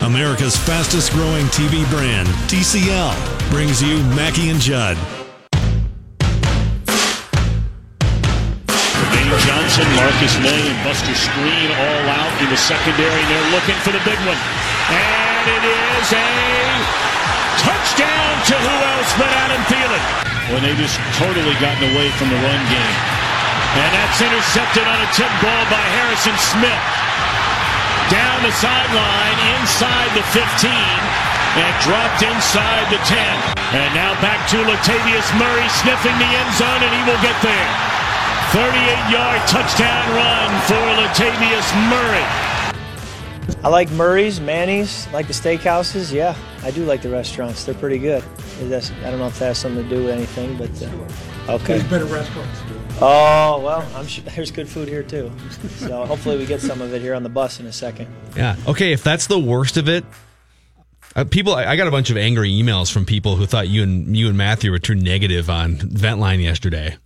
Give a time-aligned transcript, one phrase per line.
[0.00, 3.14] America's fastest growing TV brand, TCL,
[3.50, 4.98] brings you Mackey and Judd.
[9.14, 13.78] Danny Johnson, Marcus Maye, and Buster Skrine all out in the secondary, and they're looking
[13.86, 14.40] for the big one.
[14.90, 16.28] And it is a
[17.62, 20.02] touchdown to who else but Adam Thielen.
[20.50, 22.96] When they just totally gotten away from the run game.
[23.72, 26.91] And that's intercepted on a tip ball by Harrison Smith
[28.12, 33.16] down the sideline inside the 15 and dropped inside the 10.
[33.72, 37.68] And now back to Latavius Murray sniffing the end zone and he will get there.
[38.52, 42.52] 38-yard touchdown run for Latavius Murray.
[43.64, 46.12] I like Murray's, Manny's, like the steakhouses.
[46.12, 47.64] Yeah, I do like the restaurants.
[47.64, 48.22] They're pretty good.
[48.64, 51.78] That's, I don't know if that has something to do with anything, but uh, okay.
[51.78, 52.60] There's better restaurants.
[53.04, 55.32] Oh well, I'm sure there's good food here too.
[55.78, 58.08] So hopefully we get some of it here on the bus in a second.
[58.36, 58.56] Yeah.
[58.68, 58.92] Okay.
[58.92, 60.04] If that's the worst of it,
[61.16, 61.54] uh, people.
[61.54, 64.28] I, I got a bunch of angry emails from people who thought you and you
[64.28, 66.96] and Matthew were too negative on Ventline yesterday.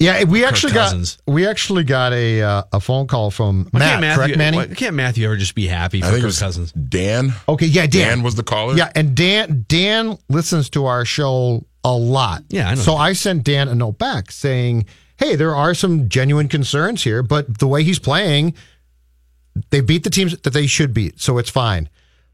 [0.00, 3.88] Yeah, we actually got we actually got a uh, a phone call from Why Matt.
[3.90, 4.56] can't Matthew, correct, Manny?
[4.56, 6.72] why can't Matthew ever just be happy for I think it Kirk was Cousins?
[6.72, 7.32] Dan.
[7.48, 8.08] Okay, yeah, Dan.
[8.08, 8.74] Dan was the caller.
[8.76, 12.42] Yeah, and Dan Dan listens to our show a lot.
[12.48, 12.98] Yeah, I know So that.
[12.98, 14.86] I sent Dan a note back saying,
[15.16, 18.54] "Hey, there are some genuine concerns here, but the way he's playing,
[19.70, 21.88] they beat the teams that they should beat, so it's fine."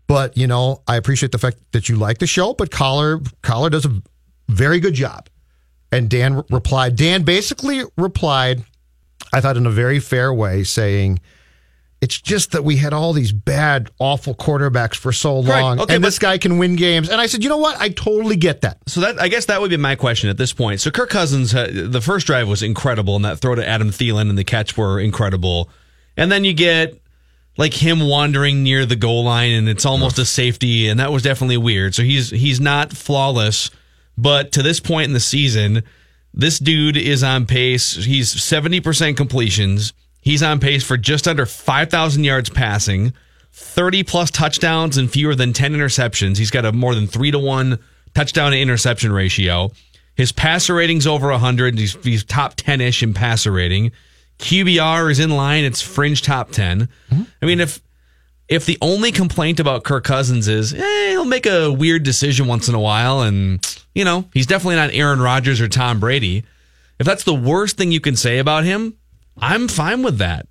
[0.09, 3.71] But you know, I appreciate the fact that you like the show, but Coller Coller
[3.71, 4.03] does a
[4.49, 5.29] very good job.
[5.93, 6.97] And Dan re- replied.
[6.97, 8.65] Dan basically replied,
[9.33, 11.21] I thought in a very fair way, saying.
[12.07, 16.05] It's just that we had all these bad, awful quarterbacks for so long, Okay, and
[16.05, 17.09] this guy can win games.
[17.09, 17.77] And I said, you know what?
[17.81, 18.79] I totally get that.
[18.87, 20.81] So that I guess that would be my question at this point.
[20.81, 24.31] So Kirk Cousins, uh, the first drive was incredible, and that throw to Adam Thielen
[24.31, 25.69] and the catch were incredible.
[26.17, 26.97] And then you get
[27.57, 31.25] like him wandering near the goal line, and it's almost a safety, and that was
[31.25, 31.97] definitely weird.
[31.97, 33.69] So he's he's not flawless,
[34.17, 35.83] but to this point in the season,
[36.33, 37.97] this dude is on pace.
[38.05, 39.93] He's seventy percent completions.
[40.27, 43.13] He's on pace for just under five thousand yards passing.
[43.53, 46.37] 30 plus touchdowns and fewer than 10 interceptions.
[46.37, 47.79] He's got a more than three to one
[48.13, 49.71] touchdown to interception ratio.
[50.17, 51.79] His passer rating's over 100.
[51.79, 53.93] He's, he's top 10 ish in passer rating.
[54.41, 55.65] QBR is in line.
[55.65, 56.89] It's fringe top 10.
[57.41, 57.81] I mean, if
[58.49, 62.69] if the only complaint about Kirk Cousins is eh, he'll make a weird decision once
[62.69, 66.45] in a while, and you know he's definitely not Aaron Rodgers or Tom Brady.
[66.99, 68.97] If that's the worst thing you can say about him,
[69.39, 70.47] I'm fine with that.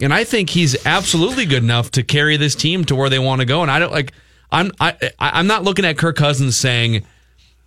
[0.00, 3.40] And I think he's absolutely good enough to carry this team to where they want
[3.40, 3.62] to go.
[3.62, 4.12] And I don't like
[4.50, 7.04] I'm I I'm not looking at Kirk Cousins saying,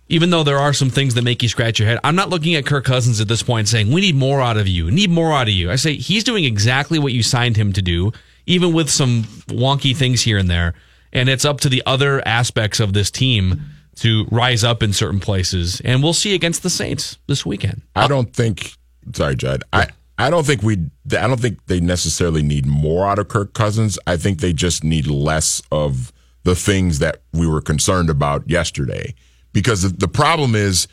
[0.08, 2.54] even though there are some things that make you scratch your head, I'm not looking
[2.56, 5.32] at Kirk Cousins at this point saying, We need more out of you, need more
[5.32, 5.70] out of you.
[5.70, 8.12] I say he's doing exactly what you signed him to do,
[8.46, 10.74] even with some wonky things here and there.
[11.12, 13.62] And it's up to the other aspects of this team
[13.96, 15.80] to rise up in certain places.
[15.84, 17.82] And we'll see against the Saints this weekend.
[17.94, 18.72] I don't think.
[19.12, 19.62] Sorry, Judd.
[19.72, 19.88] I
[20.18, 20.74] I don't think we.
[21.06, 23.98] I don't think they necessarily need more out of Kirk Cousins.
[24.06, 26.12] I think they just need less of
[26.44, 29.14] the things that we were concerned about yesterday.
[29.52, 30.86] Because the- problem is,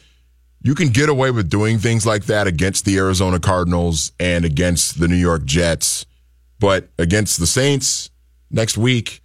[0.64, 5.00] you can get away with doing things like that against the Arizona Cardinals and against
[5.00, 6.06] the New York Jets,
[6.60, 8.10] but against the Saints
[8.50, 9.22] next week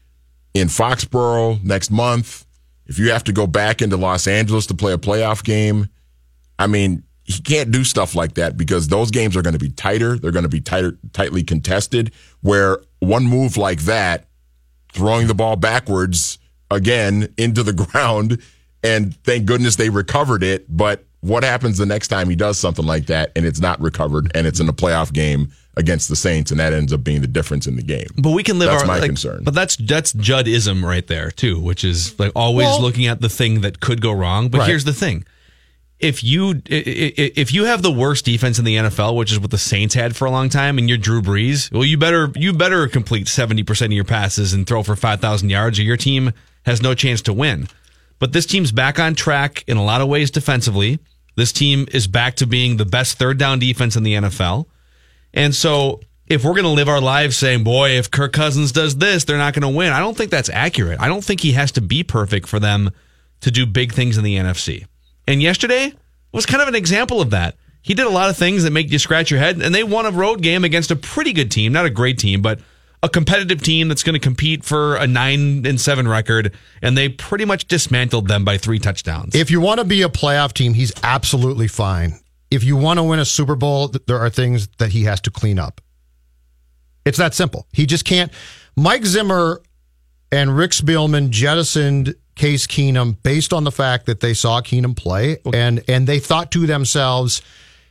[0.54, 2.46] in Foxborough next month,
[2.86, 5.88] if you have to go back into Los Angeles to play a playoff game,
[6.58, 9.70] I mean, he can't do stuff like that because those games are going to be
[9.70, 10.16] tighter.
[10.18, 12.12] They're going to be tighter, tightly contested.
[12.40, 14.28] Where one move like that,
[14.92, 16.38] throwing the ball backwards
[16.70, 18.40] again into the ground,
[18.82, 20.66] and thank goodness they recovered it.
[20.74, 24.30] But what happens the next time he does something like that and it's not recovered
[24.34, 27.26] and it's in a playoff game against the Saints and that ends up being the
[27.26, 28.06] difference in the game.
[28.16, 29.42] But we can live That's our my like, concern.
[29.42, 33.28] But that's that's Juddism right there too, which is like always Well- looking at the
[33.28, 34.48] thing that could go wrong.
[34.48, 34.68] But Right.
[34.68, 35.24] here's the thing:
[35.98, 39.58] if you if you have the worst defense in the NFL, which is what the
[39.58, 42.86] Saints had for a long time, and you're Drew Brees, well, you better you better
[42.88, 46.32] complete seventy percent of your passes and throw for five thousand yards, or your team
[46.66, 47.68] has no chance to win.
[48.18, 50.98] But this team's back on track in a lot of ways defensively.
[51.36, 54.66] This team is back to being the best third down defense in the NFL.
[55.34, 58.96] And so if we're going to live our lives saying, boy, if Kirk Cousins does
[58.96, 60.98] this, they're not going to win, I don't think that's accurate.
[60.98, 62.90] I don't think he has to be perfect for them
[63.42, 64.86] to do big things in the NFC.
[65.26, 65.92] And yesterday
[66.32, 67.56] was kind of an example of that.
[67.82, 70.06] He did a lot of things that make you scratch your head, and they won
[70.06, 72.60] a road game against a pretty good team, not a great team, but
[73.02, 76.52] a competitive team that's going to compete for a nine and seven record,
[76.82, 79.34] and they pretty much dismantled them by three touchdowns.
[79.34, 82.18] If you want to be a playoff team, he's absolutely fine.
[82.50, 85.30] If you want to win a Super Bowl, there are things that he has to
[85.30, 85.80] clean up.
[87.04, 87.66] It's that simple.
[87.72, 88.32] He just can't.
[88.76, 89.62] Mike Zimmer
[90.32, 95.38] and Rick Spielman jettisoned Case Keenum based on the fact that they saw Keenum play
[95.52, 97.42] and and they thought to themselves,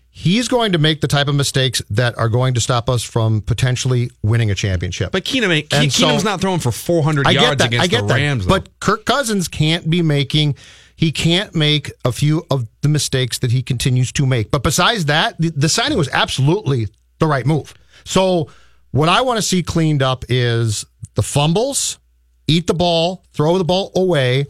[0.09, 3.41] he's going to make the type of mistakes that are going to stop us from
[3.41, 5.11] potentially winning a championship.
[5.11, 7.73] but Keenum, ain't- And so- Keenum's not throwing for 400 I yards that.
[7.73, 8.13] against the.
[8.13, 8.45] Rams.
[8.45, 10.55] But Kirk Cousins can't be making.
[10.95, 14.51] He can't make a few of the mistakes that he continues to make.
[14.51, 16.87] But besides that, the, the signing was absolutely
[17.19, 17.73] the right move.
[18.05, 18.49] So
[18.91, 21.99] what I want to see cleaned up is the fumbles,
[22.47, 24.45] eat the ball, throw the ball away.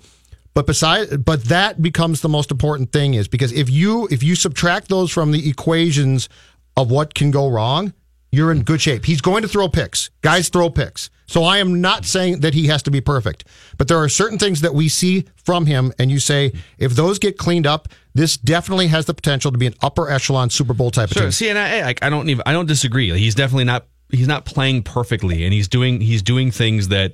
[0.53, 4.35] But besides, but that becomes the most important thing is because if you if you
[4.35, 6.29] subtract those from the equations
[6.77, 7.93] of what can go wrong,
[8.31, 9.05] you're in good shape.
[9.05, 10.09] He's going to throw picks.
[10.21, 11.09] Guys throw picks.
[11.27, 13.45] So I am not saying that he has to be perfect,
[13.77, 17.17] but there are certain things that we see from him, and you say if those
[17.17, 20.91] get cleaned up, this definitely has the potential to be an upper echelon Super Bowl
[20.91, 21.23] type of Sure.
[21.23, 21.31] team.
[21.31, 23.11] See, and I, I, I don't even I don't disagree.
[23.17, 27.13] He's definitely not he's not playing perfectly, and he's doing he's doing things that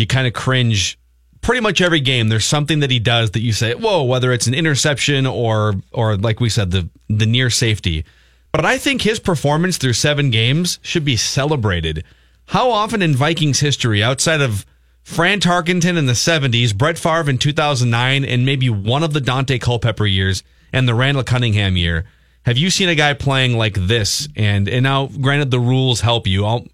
[0.00, 0.98] you kind of cringe.
[1.42, 4.46] Pretty much every game, there's something that he does that you say, "Whoa!" Whether it's
[4.46, 8.04] an interception or or like we said, the the near safety.
[8.52, 12.04] But I think his performance through seven games should be celebrated.
[12.46, 14.66] How often in Vikings history, outside of
[15.02, 19.60] Fran Tarkenton in the 70s, Brett Favre in 2009, and maybe one of the Daunte
[19.60, 20.42] Culpepper years
[20.72, 22.06] and the Randall Cunningham year,
[22.44, 24.28] have you seen a guy playing like this?
[24.34, 26.44] And and now, granted, the rules help you.
[26.44, 26.66] I'll,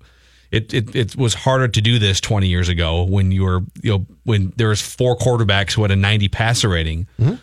[0.51, 3.93] it, it it was harder to do this 20 years ago when you were you
[3.93, 7.07] know when there was four quarterbacks who had a 90 passer rating.
[7.21, 7.35] Mm-hmm.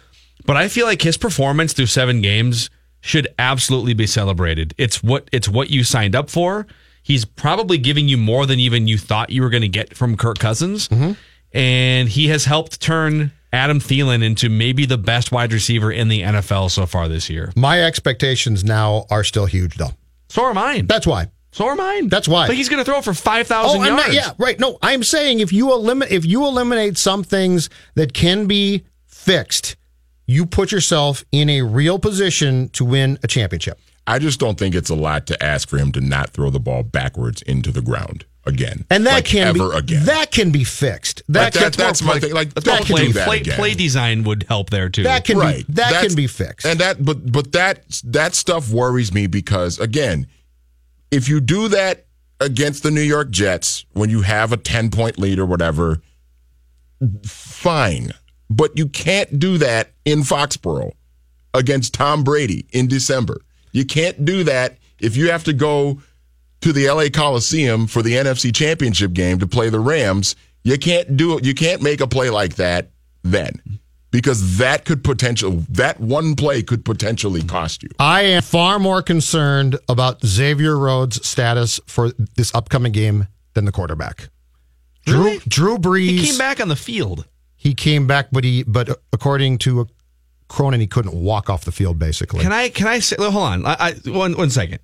[0.45, 2.69] But I feel like his performance through seven games
[3.01, 4.73] should absolutely be celebrated.
[4.77, 6.67] It's what it's what you signed up for.
[7.01, 10.15] He's probably giving you more than even you thought you were going to get from
[10.15, 11.11] Kirk Cousins, mm-hmm.
[11.51, 16.21] and he has helped turn Adam Thielen into maybe the best wide receiver in the
[16.21, 17.51] NFL so far this year.
[17.57, 19.91] My expectations now are still huge, though.
[20.29, 20.87] So are mine.
[20.87, 21.27] That's why.
[21.53, 22.09] So are mine.
[22.09, 22.47] That's why.
[22.47, 24.03] But he's going to throw for five thousand oh, yards.
[24.07, 24.59] not- yeah, right.
[24.59, 29.75] No, I'm saying if you eliminate if you eliminate some things that can be fixed,
[30.25, 33.79] you put yourself in a real position to win a championship.
[34.05, 36.59] I just don't think it's a lot to ask for him to not throw the
[36.59, 38.85] ball backwards into the ground again.
[38.89, 40.05] And that Like, can ever be again.
[40.05, 41.21] that can be fixed.
[41.29, 42.33] Like, That, that- that's my thing.
[42.33, 43.55] Like, That's don't what do play, that play, again.
[43.55, 45.03] play design would help there too.
[45.03, 45.65] that can right.
[45.65, 46.65] be that That's- can be fixed.
[46.65, 50.27] And that, but but that that stuff worries me because again,
[51.13, 52.05] if you do that
[52.39, 56.01] against the New York Jets when you have a ten point lead or whatever,
[57.23, 58.11] fine.
[58.49, 60.91] But you can't do that in Foxborough
[61.53, 63.41] against Tom Brady in December.
[63.71, 66.01] You can't do that if you have to go
[66.61, 70.35] to the LA Coliseum for the NFC Championship game to play the Rams.
[70.63, 71.45] You can't do it.
[71.45, 72.89] You can't make a play like that
[73.23, 73.61] then.
[74.13, 77.89] Because that could potential that one play could potentially cost you.
[77.97, 83.71] I am far more concerned about Xavier Rhodes' status for this upcoming game than the
[83.71, 84.29] quarterback.
[85.07, 85.39] Really?
[85.39, 87.25] Drew Drew Brees he came back on the field.
[87.55, 89.87] He came back, but he but according to
[90.47, 91.97] Cronin, he couldn't walk off the field.
[91.97, 92.69] Basically, Can I?
[92.69, 93.15] Can I say?
[93.17, 93.65] Hold on.
[93.65, 94.79] I, I, one one second.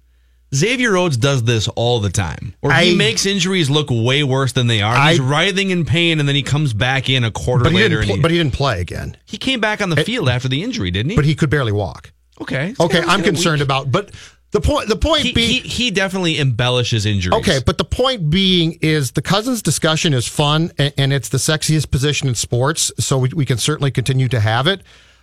[0.54, 4.52] Xavier Rhodes does this all the time, where he I- makes injuries look way worse
[4.54, 4.96] than they are.
[5.10, 7.78] He's I- writhing in pain, and then he comes back in a quarter but he
[7.80, 8.00] later.
[8.00, 9.16] and Pl- he, but he didn't play again.
[9.26, 11.16] he came back on the field after the injury, didn't he?
[11.16, 12.12] But he could barely walk.
[12.42, 12.74] okay.
[12.80, 13.66] Okay, I'm concerned weak.
[13.68, 13.92] about.
[13.92, 14.12] But
[14.52, 14.88] the point.
[14.90, 15.48] The point He, being.
[15.62, 17.38] he he definitely embellishes injuries.
[17.42, 21.38] Okay, but the point being is the Cousins discussion is fun and, and it's the
[21.38, 24.82] sexiest position in sports, so we, we can certainly continue to have it.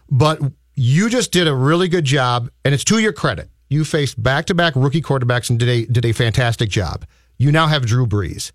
[0.08, 0.40] But
[0.76, 3.50] you just did a really good job, and it's to your credit.
[3.68, 7.04] You faced back to back rookie quarterbacks and did a did a fantastic job.
[7.38, 8.52] You now have Drew Brees.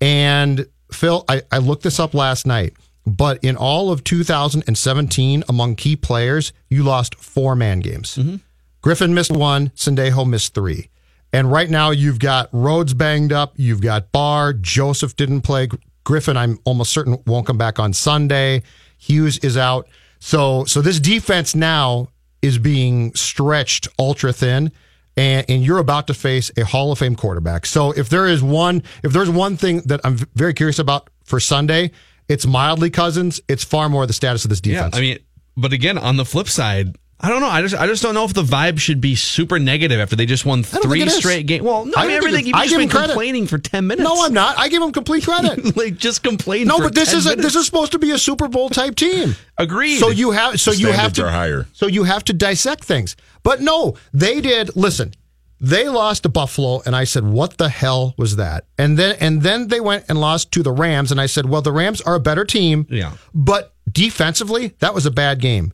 [0.00, 2.74] And Phil, I, I looked this up last night.
[3.04, 8.16] but in all of 2017, among key players, you lost four man games.
[8.16, 8.36] Mm-hmm.
[8.80, 10.88] Griffin missed one, Sendejo missed three.
[11.32, 15.68] And right now you've got Rhodes banged up, you've got Barr, Joseph didn't play.
[16.04, 18.62] Griffin, I'm almost certain won't come back on Sunday.
[18.98, 19.88] Hughes is out.
[20.20, 22.08] So so this defense now
[22.42, 24.72] is being stretched ultra thin.
[25.16, 27.66] And, and you're about to face a Hall of Fame quarterback.
[27.66, 31.38] So if there is one, if there's one thing that I'm very curious about for
[31.38, 31.90] Sunday,
[32.28, 33.40] it's mildly Cousins.
[33.46, 34.94] It's far more the status of this defense.
[34.94, 35.18] Yeah, I mean,
[35.54, 37.48] but again, on the flip side, I don't know.
[37.48, 40.26] I just I just don't know if the vibe should be super negative after they
[40.26, 41.18] just won three think it is.
[41.18, 41.62] straight games.
[41.62, 42.46] Well, no, I, I mean everything.
[42.46, 44.08] You've I just give been complaining for ten minutes.
[44.08, 44.58] no, I'm not.
[44.58, 45.76] I give them complete credit.
[45.76, 46.66] like just complain.
[46.66, 48.70] No, for but this 10 is a, this is supposed to be a Super Bowl
[48.70, 49.36] type team.
[49.56, 49.98] Agreed.
[49.98, 51.68] So you have so you have to are higher.
[51.72, 53.14] So you have to dissect things.
[53.44, 54.74] But no, they did.
[54.74, 55.12] Listen,
[55.60, 59.42] they lost to Buffalo, and I said, "What the hell was that?" And then and
[59.42, 62.16] then they went and lost to the Rams, and I said, "Well, the Rams are
[62.16, 63.12] a better team." Yeah.
[63.32, 65.72] But defensively, that was a bad game.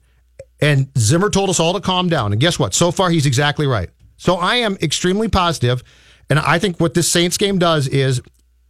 [0.60, 2.32] And Zimmer told us all to calm down.
[2.32, 2.74] And guess what?
[2.74, 3.90] So far, he's exactly right.
[4.16, 5.84] So I am extremely positive,
[6.28, 8.20] and I think what this Saints game does is,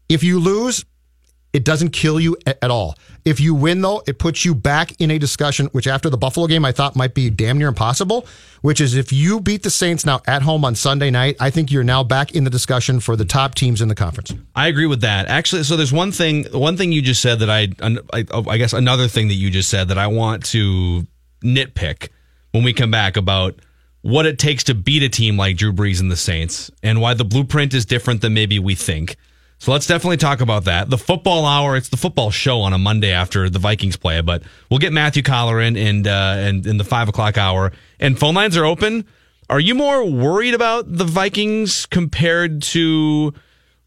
[0.08, 0.84] if you lose,
[1.54, 2.94] it doesn't kill you at all.
[3.24, 6.46] If you win, though, it puts you back in a discussion, which after the Buffalo
[6.46, 8.26] game I thought might be damn near impossible,
[8.60, 11.72] which is if you beat the Saints now at home on Sunday night, I think
[11.72, 14.34] you're now back in the discussion for the top teams in the conference.
[14.54, 15.28] I agree with that.
[15.28, 16.44] Actually, so there's one thing.
[16.52, 19.70] One thing you just said that I, I, I guess another thing that you just
[19.70, 21.06] said that I want to
[21.42, 22.08] nitpick
[22.52, 23.60] when we come back about
[24.02, 27.14] what it takes to beat a team like Drew Brees and the Saints, and why
[27.14, 29.16] the blueprint is different than maybe we think.
[29.58, 30.88] So let's definitely talk about that.
[30.88, 34.44] The football hour, it's the football show on a Monday after the Vikings play, but
[34.70, 37.72] we'll get Matthew Coller in and uh, and in the five o'clock hour.
[37.98, 39.04] And phone lines are open.
[39.50, 43.34] Are you more worried about the Vikings compared to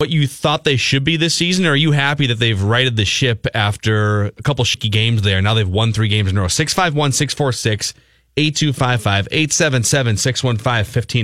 [0.02, 1.64] what you thought they should be this season?
[1.66, 5.42] Or are you happy that they've righted the ship after a couple shaky games there?
[5.44, 6.48] Now they've won three games in a row.
[6.48, 7.94] 651 646
[8.36, 10.74] 8255 877 615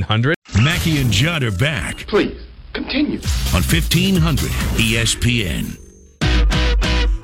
[0.03, 0.35] 1500.
[0.63, 2.39] Mackey and Judd are back Please,
[2.73, 3.17] continue.
[3.55, 5.86] on 1500 ESPN.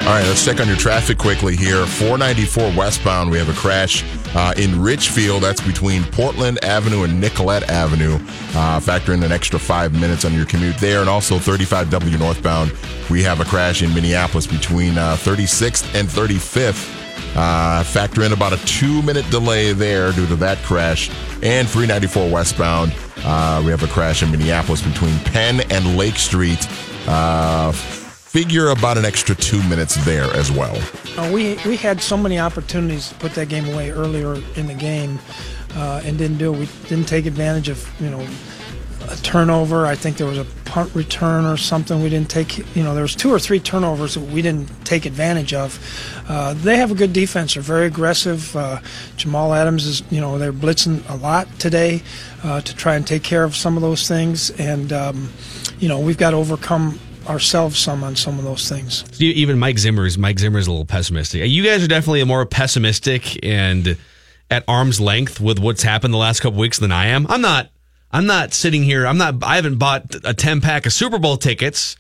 [0.04, 1.86] All right, let's check on your traffic quickly here.
[1.86, 4.04] 494 westbound, we have a crash
[4.36, 5.44] uh, in Richfield.
[5.44, 8.20] That's between Portland Avenue and Nicollet Avenue.
[8.54, 11.00] Uh, factor in an extra five minutes on your commute there.
[11.00, 12.74] And also 35W northbound,
[13.10, 17.00] we have a crash in Minneapolis between uh, 36th and 35th.
[17.38, 21.10] Uh, factor in about a two minute delay there due to that crash.
[21.42, 22.94] And 394 westbound,
[23.24, 26.68] uh, we have a crash in Minneapolis between Penn and Lake Street.
[27.08, 27.72] Uh,
[28.34, 30.76] figure about an extra two minutes there as well.
[31.20, 34.74] Uh, we we had so many opportunities to put that game away earlier in the
[34.74, 35.20] game,
[35.76, 36.60] uh, and didn't do it.
[36.60, 38.28] We didn't take advantage of you know
[39.08, 39.86] a turnover.
[39.86, 42.58] I think there was a punt return or something we didn't take.
[42.76, 45.80] You know, there was two or three turnovers that we didn't take advantage of.
[46.28, 47.54] Uh, they have a good defense.
[47.54, 48.56] They're very aggressive.
[48.56, 48.80] Uh,
[49.16, 52.02] Jamal Adams is you know they're blitzing a lot today
[52.44, 55.30] uh, to try and take care of some of those things, and um,
[55.78, 59.04] you know we've got to overcome ourselves some on some of those things.
[59.22, 61.50] Even Mike Zimmer's Mike Zimmer's a little pessimistic.
[61.50, 63.98] You guys are definitely more pessimistic and
[64.50, 67.26] at arm's length with what's happened the last couple weeks than I am.
[67.28, 67.70] I'm not.
[68.12, 69.08] I'm not sitting here.
[69.08, 69.44] I'm not.
[69.44, 71.96] I haven't bought a 10 pack of Super Bowl tickets,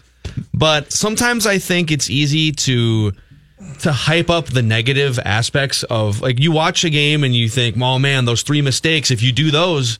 [0.53, 3.13] but sometimes I think it's easy to
[3.79, 7.75] to hype up the negative aspects of like you watch a game and you think,
[7.81, 9.09] oh man, those three mistakes.
[9.09, 9.97] If you do those,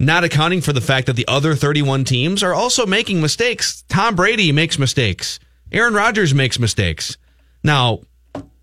[0.00, 3.84] not accounting for the fact that the other 31 teams are also making mistakes.
[3.88, 5.38] Tom Brady makes mistakes.
[5.70, 7.18] Aaron Rodgers makes mistakes.
[7.62, 8.00] Now,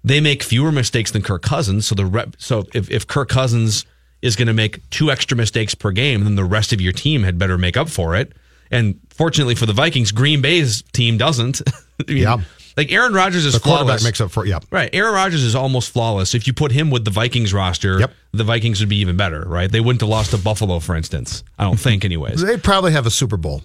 [0.04, 1.86] they make fewer mistakes than Kirk Cousins.
[1.86, 3.86] So the so if, if Kirk Cousins
[4.22, 7.22] is going to make two extra mistakes per game, then the rest of your team
[7.22, 8.34] had better make up for it.
[8.72, 11.62] And fortunately for the Vikings, Green Bay's team doesn't.
[12.08, 12.42] I mean, Yeah.
[12.78, 14.04] Like Aaron Rodgers is The quarterback flawless.
[14.04, 14.46] makes up for.
[14.46, 14.60] Yeah.
[14.70, 14.90] Right.
[14.94, 16.36] Aaron Rodgers is almost flawless.
[16.36, 18.14] If you put him with the Vikings roster, Yep.
[18.34, 19.72] the Vikings would be even better, right?
[19.72, 21.44] They wouldn't have lost to Buffalo, for instance.
[21.58, 22.40] I don't think, anyways.
[22.42, 23.64] They'd probably have a Super Bowl.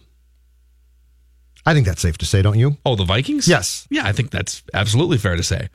[1.64, 2.76] I think that's safe to say, don't you?
[2.84, 3.46] Oh, the Vikings?
[3.46, 3.86] Yes.
[3.90, 5.68] Yeah, I think that's absolutely fair to say.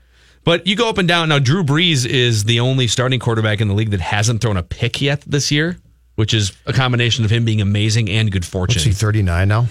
[0.44, 1.30] But you go up and down.
[1.30, 4.64] Now, Drew Brees is the only starting quarterback in the league that hasn't thrown a
[4.64, 5.78] pick yet this year,
[6.16, 8.76] which is a combination of him being amazing and good fortune.
[8.80, 9.68] What's he, 39 now?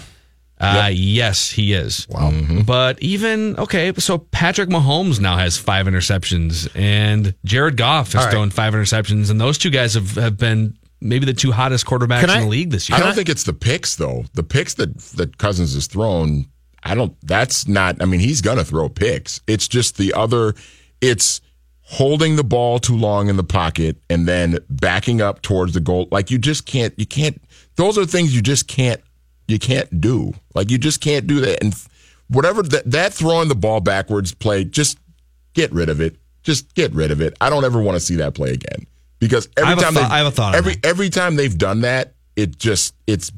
[0.59, 2.07] Uh, Yes, he is.
[2.09, 2.33] Wow.
[2.65, 8.27] But even okay, so Patrick Mahomes now has five interceptions, and Jared Goff has All
[8.27, 8.33] right.
[8.33, 12.21] thrown five interceptions, and those two guys have, have been maybe the two hottest quarterbacks
[12.21, 12.97] Can in the league this year.
[12.97, 14.25] I don't think it's the picks though.
[14.35, 16.47] The picks that that Cousins has thrown,
[16.83, 17.15] I don't.
[17.23, 18.01] That's not.
[18.01, 19.41] I mean, he's gonna throw picks.
[19.47, 20.55] It's just the other.
[21.01, 21.41] It's
[21.89, 26.09] holding the ball too long in the pocket and then backing up towards the goal.
[26.11, 26.93] Like you just can't.
[26.99, 27.41] You can't.
[27.77, 29.01] Those are things you just can't.
[29.49, 30.33] You can't do.
[30.55, 31.63] Like you just can't do that.
[31.63, 31.75] And
[32.29, 34.99] whatever that that throwing the ball backwards play, just
[35.55, 36.17] get rid of it.
[36.43, 37.35] Just get rid of it.
[37.41, 38.87] I don't ever want to see that play again
[39.19, 40.87] because every I time thought- they've- I have a thought on every that.
[40.87, 43.33] every time they've done that, it just it's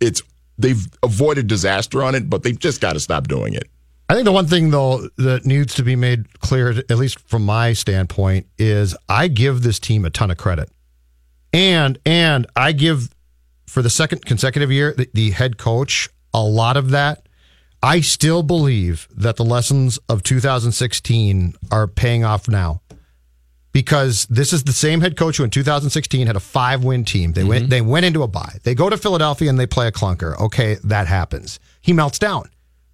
[0.00, 0.22] it's
[0.58, 3.68] they've avoided disaster on it, but they've just got to stop doing it.
[4.08, 7.44] I think the one thing though that needs to be made clear, at least from
[7.44, 10.68] my standpoint, is I give this team a ton of credit,
[11.52, 13.13] and and I give
[13.66, 17.28] for the second consecutive year the, the head coach a lot of that.
[17.82, 22.80] I still believe that the lessons of 2016 are paying off now
[23.72, 27.32] because this is the same head coach who in 2016 had a five win team.
[27.32, 27.70] They went mm-hmm.
[27.70, 28.56] they went into a bye.
[28.62, 30.38] They go to Philadelphia and they play a clunker.
[30.40, 31.60] Okay, that happens.
[31.82, 32.48] He melts down.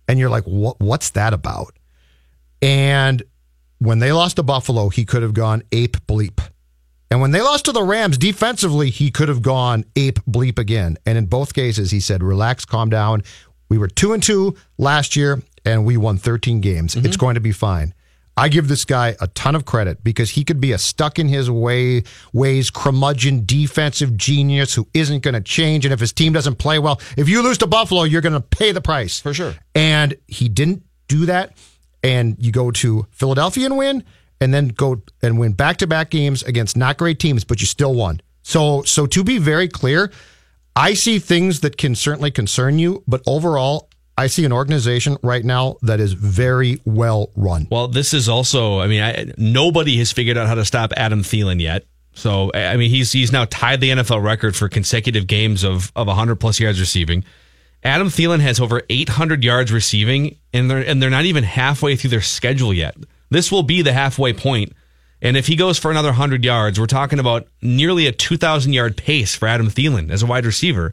[0.08, 1.78] And you're like, what what's that about?
[2.60, 3.22] And
[3.78, 6.40] when they lost to Buffalo, he could have gone ape bleep.
[7.10, 10.96] And when they lost to the Rams defensively, he could have gone ape bleep again.
[11.04, 13.22] And in both cases, he said, relax, calm down.
[13.68, 16.94] We were two and two last year and we won 13 games.
[16.94, 17.20] It's mm-hmm.
[17.20, 17.94] going to be fine.
[18.36, 21.28] I give this guy a ton of credit because he could be a stuck in
[21.28, 25.84] his way ways curmudgeon defensive genius who isn't going to change.
[25.84, 28.40] And if his team doesn't play well, if you lose to Buffalo, you're going to
[28.40, 29.56] pay the price For sure.
[29.74, 31.56] and he didn't do that.
[32.02, 34.04] And you go to Philadelphia and win,
[34.40, 37.66] and then go and win back to back games against not great teams, but you
[37.66, 38.20] still won.
[38.42, 40.10] So, so to be very clear,
[40.74, 45.44] I see things that can certainly concern you, but overall, I see an organization right
[45.44, 47.68] now that is very well run.
[47.70, 51.22] Well, this is also, I mean, I, nobody has figured out how to stop Adam
[51.22, 51.84] Thielen yet.
[52.12, 56.06] So, I mean, he's he's now tied the NFL record for consecutive games of of
[56.06, 57.24] 100 plus yards receiving.
[57.82, 62.10] Adam Thielen has over 800 yards receiving, and they're and they're not even halfway through
[62.10, 62.96] their schedule yet.
[63.30, 64.72] This will be the halfway point,
[65.22, 68.96] and if he goes for another 100 yards, we're talking about nearly a 2,000 yard
[68.96, 70.92] pace for Adam Thielen as a wide receiver.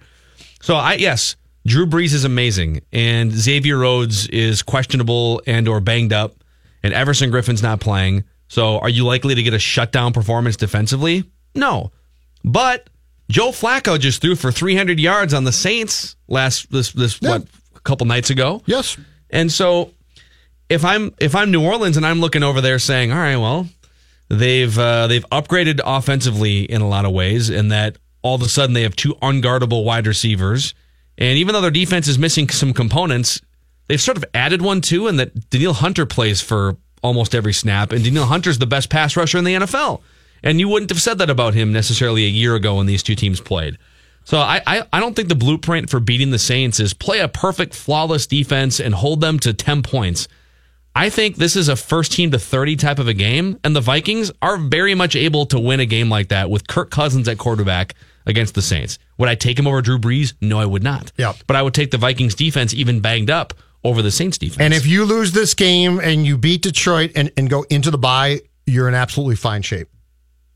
[0.61, 6.13] So I yes, Drew Brees is amazing, and Xavier Rhodes is questionable and or banged
[6.13, 6.35] up,
[6.83, 8.23] and Everson Griffen's not playing.
[8.47, 11.23] So are you likely to get a shutdown performance defensively?
[11.55, 11.91] No,
[12.43, 12.89] but
[13.29, 17.79] Joe Flacco just threw for 300 yards on the Saints last this this what a
[17.81, 18.61] couple nights ago.
[18.65, 18.97] Yes.
[19.29, 19.91] And so
[20.69, 23.67] if I'm if I'm New Orleans and I'm looking over there saying, all right, well,
[24.29, 28.49] they've uh, they've upgraded offensively in a lot of ways, in that all of a
[28.49, 30.73] sudden they have two unguardable wide receivers,
[31.17, 33.41] and even though their defense is missing some components,
[33.87, 37.91] they've sort of added one too, and that Danielle Hunter plays for almost every snap,
[37.91, 40.01] and Danielle Hunter's the best pass rusher in the NFL,
[40.43, 43.15] and you wouldn't have said that about him necessarily a year ago when these two
[43.15, 43.77] teams played.
[44.25, 47.29] So I, I, I don't think the blueprint for beating the Saints is play a
[47.29, 50.27] perfect, flawless defense and hold them to 10 points.
[50.97, 53.81] I think this is a first team to 30 type of a game, and the
[53.81, 57.37] Vikings are very much able to win a game like that with Kirk Cousins at
[57.37, 57.93] quarterback
[58.25, 58.97] against the Saints.
[59.19, 60.33] Would I take him over Drew Brees?
[60.41, 61.11] No, I would not.
[61.15, 61.33] Yeah.
[61.45, 64.59] But I would take the Vikings defense, even banged up, over the Saints defense.
[64.59, 67.99] And if you lose this game and you beat Detroit and, and go into the
[67.99, 69.89] bye, you're in absolutely fine shape.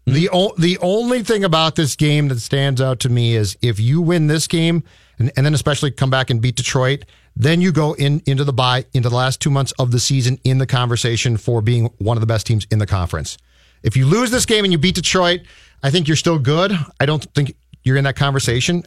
[0.08, 0.14] Hmm.
[0.14, 3.80] The o- the only thing about this game that stands out to me is if
[3.80, 4.84] you win this game
[5.20, 8.54] and, and then especially come back and beat Detroit, then you go in into the
[8.54, 12.18] bye into the last two months of the season in the conversation for being one
[12.18, 13.38] of the best teams in the conference.
[13.84, 15.42] If you lose this game and you beat Detroit,
[15.82, 16.72] I think you're still good.
[17.00, 18.84] I don't think you're in that conversation,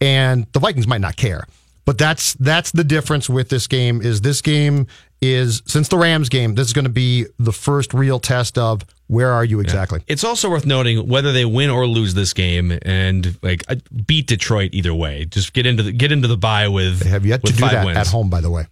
[0.00, 1.46] and the Vikings might not care.
[1.84, 4.02] But that's that's the difference with this game.
[4.02, 4.88] Is this game
[5.20, 8.82] is since the Rams game, this is going to be the first real test of
[9.08, 10.02] where are you exactly.
[10.06, 13.62] It's also worth noting whether they win or lose this game and like
[14.06, 15.24] beat Detroit either way.
[15.24, 17.84] Just get into the get into the bye with They have yet to do that
[17.86, 17.98] wins.
[17.98, 18.66] at home, by the way.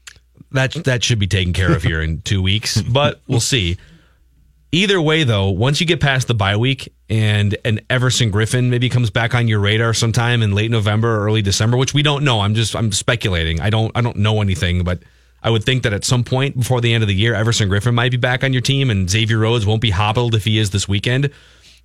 [0.52, 3.76] That that should be taken care of here in two weeks, but we'll see.
[4.72, 8.88] Either way, though, once you get past the bye week and an Everson Griffen maybe
[8.88, 12.24] comes back on your radar sometime in late November or early December, which we don't
[12.24, 12.40] know.
[12.40, 13.60] I'm just I'm speculating.
[13.60, 15.00] I don't I don't know anything, but
[15.44, 17.92] I would think that at some point before the end of the year, Everson Griffen
[17.92, 20.70] might be back on your team, and Xavier Rhodes won't be hobbled if he is
[20.70, 21.30] this weekend.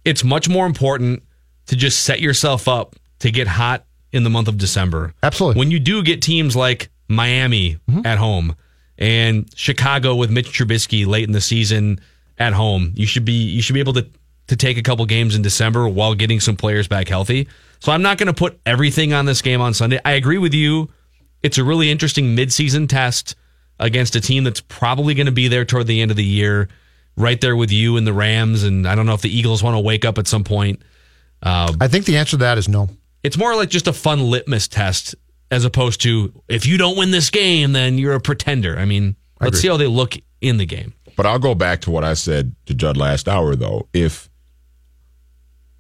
[0.05, 1.23] It's much more important
[1.67, 5.13] to just set yourself up to get hot in the month of December.
[5.21, 5.59] Absolutely.
[5.59, 8.05] When you do get teams like Miami mm-hmm.
[8.05, 8.55] at home
[8.97, 11.99] and Chicago with Mitch Trubisky late in the season
[12.37, 14.07] at home, you should be you should be able to
[14.47, 17.47] to take a couple games in December while getting some players back healthy.
[17.79, 19.99] So I'm not going to put everything on this game on Sunday.
[20.03, 20.89] I agree with you.
[21.43, 23.35] It's a really interesting midseason test
[23.79, 26.67] against a team that's probably going to be there toward the end of the year,
[27.15, 28.63] right there with you and the Rams.
[28.63, 30.81] And I don't know if the Eagles want to wake up at some point.
[31.41, 32.89] Uh, I think the answer to that is no.
[33.23, 35.15] it's more like just a fun litmus test
[35.51, 38.77] as opposed to if you don't win this game, then you're a pretender.
[38.77, 39.61] I mean, let's agree.
[39.61, 40.93] see how they look in the game.
[41.15, 43.87] But I'll go back to what I said to Judd last hour though.
[43.93, 44.29] If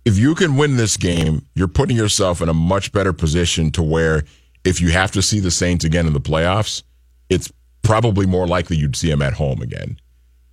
[0.05, 3.83] if you can win this game, you're putting yourself in a much better position to
[3.83, 4.23] where
[4.63, 6.83] if you have to see the Saints again in the playoffs,
[7.29, 9.99] it's probably more likely you'd see them at home again.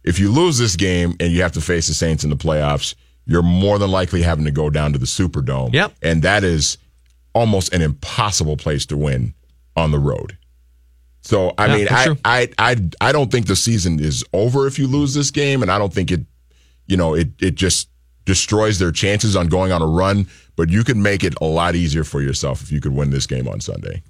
[0.04, 2.94] if you lose this game and you have to face the Saints in the playoffs,
[3.26, 5.72] you're more than likely having to go down to the Superdome.
[5.74, 5.94] Yep.
[6.00, 6.78] And that is
[7.34, 9.34] almost an impossible place to win
[9.74, 10.38] on the road.
[11.22, 12.16] So I Yeah, mean, I, true.
[12.24, 15.72] I I I don't think the season is over if you lose this game, and
[15.72, 16.20] I don't think it,
[16.86, 17.88] you know, it it just
[18.26, 20.28] destroys their chances on going on a run.
[20.54, 23.26] But you could make it a lot easier for yourself if you could win this
[23.26, 24.02] game on Sunday.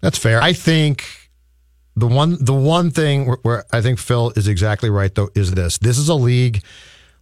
[0.00, 0.40] That's fair.
[0.40, 1.21] I think
[1.96, 5.52] the one the one thing where, where I think Phil is exactly right though is
[5.52, 5.78] this.
[5.78, 6.62] This is a league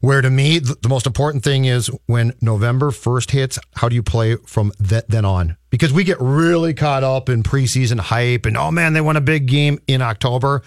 [0.01, 3.95] where to me the, the most important thing is when November first hits, how do
[3.95, 5.57] you play from th- then on?
[5.71, 9.21] Because we get really caught up in preseason hype and oh man, they won a
[9.21, 10.63] big game in October.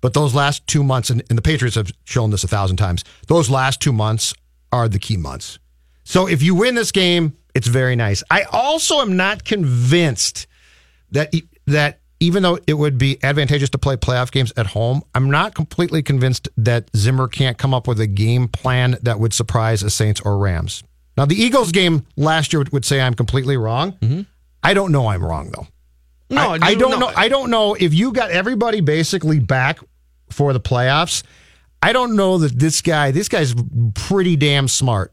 [0.00, 3.04] But those last two months, and, and the Patriots have shown this a thousand times,
[3.26, 4.32] those last two months
[4.72, 5.58] are the key months.
[6.04, 8.22] So if you win this game, it's very nice.
[8.30, 10.46] I also am not convinced
[11.10, 11.34] that
[11.66, 15.54] that even though it would be advantageous to play playoff games at home, I'm not
[15.54, 19.90] completely convinced that Zimmer can't come up with a game plan that would surprise a
[19.90, 20.84] Saints or Rams.
[21.16, 23.92] Now, the Eagles game last year would, say I'm completely wrong.
[23.92, 24.22] Mm-hmm.
[24.62, 25.66] I don't know I'm wrong though.
[26.28, 26.98] No, I, I don't no.
[26.98, 27.12] know.
[27.16, 29.80] I don't know if you got everybody basically back
[30.28, 31.24] for the playoffs.
[31.82, 33.10] I don't know that this guy.
[33.10, 33.54] This guy's
[33.94, 35.12] pretty damn smart.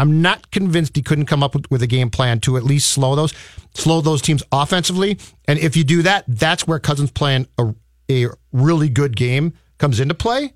[0.00, 2.90] I'm not convinced he couldn't come up with, with a game plan to at least
[2.90, 3.34] slow those
[3.74, 5.18] slow those teams offensively.
[5.46, 7.74] And if you do that, that's where Cousins playing a,
[8.10, 10.54] a really good game comes into play.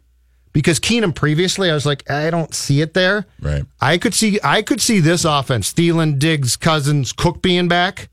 [0.54, 3.26] Because Keenum previously, I was like, I don't see it there.
[3.38, 3.64] Right.
[3.80, 8.08] I could see I could see this offense, Thielen, Diggs, Cousins, Cook being back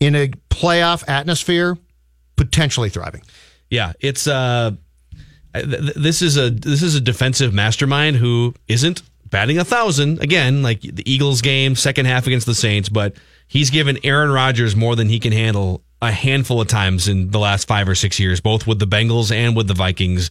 [0.00, 1.78] in a playoff atmosphere,
[2.36, 3.22] potentially thriving.
[3.70, 4.72] Yeah, it's uh,
[5.54, 10.22] th- th- this is a this is a defensive mastermind who isn't batting a thousand
[10.22, 13.16] again, like the Eagles game, second half against the Saints, but
[13.48, 17.40] he's given Aaron Rodgers more than he can handle a handful of times in the
[17.40, 20.30] last five or six years, both with the Bengals and with the Vikings.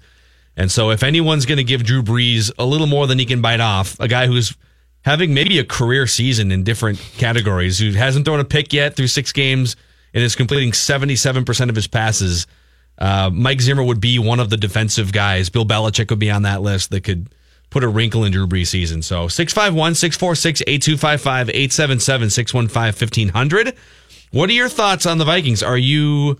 [0.55, 3.41] And so, if anyone's going to give Drew Brees a little more than he can
[3.41, 4.55] bite off, a guy who's
[5.03, 9.07] having maybe a career season in different categories, who hasn't thrown a pick yet through
[9.07, 9.75] six games
[10.13, 12.45] and is completing 77% of his passes,
[12.99, 15.49] uh, Mike Zimmer would be one of the defensive guys.
[15.49, 17.33] Bill Belichick would be on that list that could
[17.71, 19.01] put a wrinkle in Drew Brees' season.
[19.01, 23.75] So 651 646 8255 877 615 1500.
[24.31, 25.63] What are your thoughts on the Vikings?
[25.63, 26.37] Are you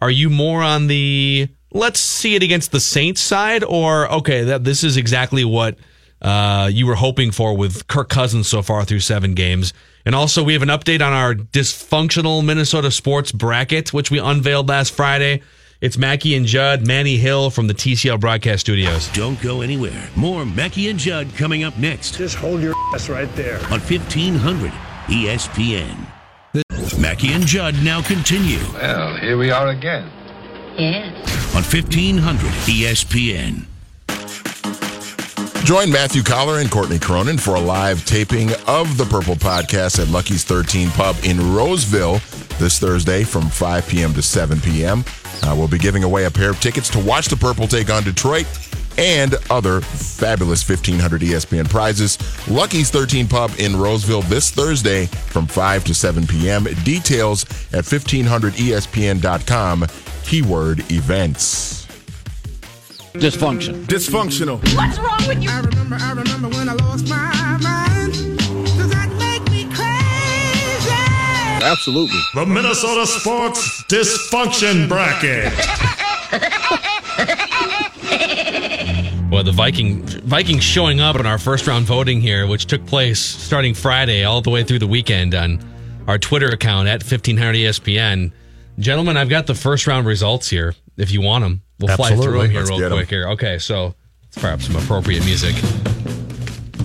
[0.00, 4.64] are you more on the let's see it against the Saints side or okay, that
[4.64, 5.76] this is exactly what
[6.22, 9.72] uh, you were hoping for with Kirk Cousins so far through seven games.
[10.04, 14.68] And also, we have an update on our dysfunctional Minnesota sports bracket, which we unveiled
[14.68, 15.42] last Friday.
[15.80, 19.06] It's Mackey and Judd, Manny Hill from the TCL broadcast studios.
[19.12, 20.08] Don't go anywhere.
[20.16, 22.16] More Mackey and Judd coming up next.
[22.16, 23.58] Just hold your ass right there.
[23.66, 24.72] On 1500
[25.06, 25.96] ESPN.
[27.00, 30.10] Mackey and Judd now continue Well, here we are again.
[30.76, 31.06] Yeah.
[31.54, 33.64] on 1500 ESPN.
[35.64, 40.08] Join Matthew Coller and Courtney Cronin for a live taping of the Purple Podcast at
[40.08, 42.18] Lucky's 13 Pub in Roseville
[42.58, 44.12] this Thursday from 5 p.m.
[44.14, 45.04] to 7 p.m.
[45.42, 48.02] Uh, we'll be giving away a pair of tickets to watch the Purple take on
[48.02, 48.46] Detroit
[48.98, 52.18] and other fabulous 1500 ESPN prizes.
[52.48, 56.64] Lucky's 13 Pub in Roseville this Thursday from 5 to 7 p.m.
[56.84, 59.86] Details at 1500ESPN.com.
[60.24, 61.86] Keyword events.
[63.14, 63.84] Dysfunction.
[63.86, 64.58] Dysfunctional.
[64.76, 65.50] What's wrong with you?
[65.50, 67.87] I remember, I remember when I lost my mind.
[71.62, 72.20] Absolutely.
[72.34, 75.52] The Minnesota Sports Dysfunction Bracket.
[79.30, 83.20] Well, the Viking Vikings showing up in our first round voting here, which took place
[83.20, 85.62] starting Friday all the way through the weekend on
[86.06, 88.32] our Twitter account at 1500 ESPN.
[88.78, 90.74] Gentlemen, I've got the first round results here.
[90.96, 92.40] If you want them, we'll fly through Absolutely.
[92.46, 92.98] them here Let's real get 'em.
[92.98, 93.08] quick.
[93.10, 93.58] Here, okay.
[93.58, 93.94] So
[94.24, 95.54] let's fire up some appropriate music.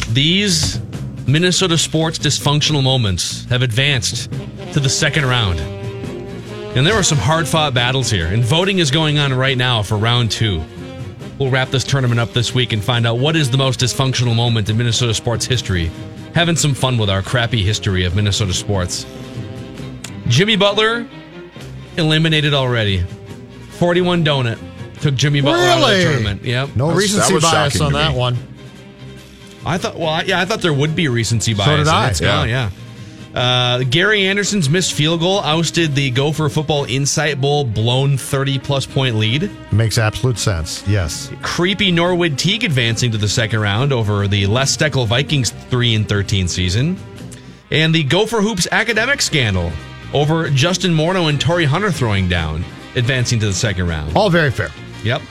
[0.09, 0.79] These
[1.27, 4.29] Minnesota sports dysfunctional moments have advanced
[4.73, 5.59] to the second round.
[6.75, 9.83] And there were some hard fought battles here, and voting is going on right now
[9.83, 10.61] for round two.
[11.39, 14.35] We'll wrap this tournament up this week and find out what is the most dysfunctional
[14.35, 15.91] moment in Minnesota sports history.
[16.35, 19.05] Having some fun with our crappy history of Minnesota sports.
[20.27, 21.07] Jimmy Butler
[21.97, 23.03] eliminated already.
[23.77, 24.57] 41 donut
[24.99, 26.03] took Jimmy Butler out of the Really?
[26.03, 26.43] tournament.
[26.43, 26.69] Yep.
[26.75, 28.17] No That's- recency that was bias on that me.
[28.17, 28.37] one.
[29.65, 31.67] I thought, well, I- yeah, I thought there would be recency bias.
[31.69, 32.09] So did I.
[32.09, 32.69] it's gone, yeah.
[33.33, 38.85] Uh, Gary Anderson's missed field goal ousted the Gopher Football Insight Bowl blown 30 plus
[38.85, 39.49] point lead.
[39.71, 40.87] Makes absolute sense.
[40.87, 41.31] Yes.
[41.41, 46.07] Creepy Norwood Teague advancing to the second round over the Les Steckel Vikings 3 and
[46.07, 46.95] 13 season.
[47.71, 49.71] And the Gopher Hoops academic scandal
[50.13, 52.63] over Justin Morneau and Torii Hunter throwing down,
[52.95, 54.15] advancing to the second round.
[54.15, 54.69] All very fair.
[55.03, 55.23] Yep.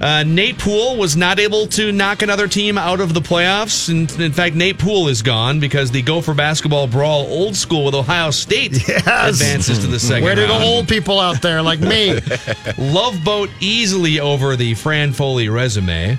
[0.00, 3.88] Uh, Nate Poole was not able to knock another team out of the playoffs.
[3.88, 7.94] And in fact, Nate Poole is gone because the Gopher basketball brawl old school with
[7.94, 8.74] Ohio State
[9.06, 12.20] advances to the second Where do the old people out there like me?
[12.78, 16.18] Love Boat easily over the Fran Foley resume.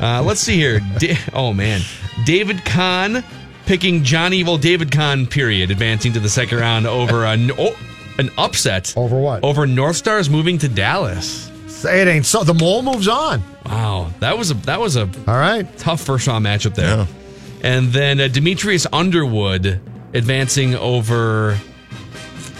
[0.00, 0.80] Uh, let's see here.
[0.98, 1.80] Da- oh, man.
[2.24, 3.24] David Kahn
[3.66, 7.76] picking John Evil David Kahn, period, advancing to the second round over an, oh,
[8.18, 8.94] an upset.
[8.96, 9.42] Over what?
[9.42, 11.50] Over North Stars moving to Dallas.
[11.78, 12.42] Say it ain't so.
[12.42, 13.40] The mole moves on.
[13.64, 17.06] Wow, that was a that was a all right tough first round matchup there.
[17.62, 19.80] And then uh, Demetrius Underwood
[20.12, 21.56] advancing over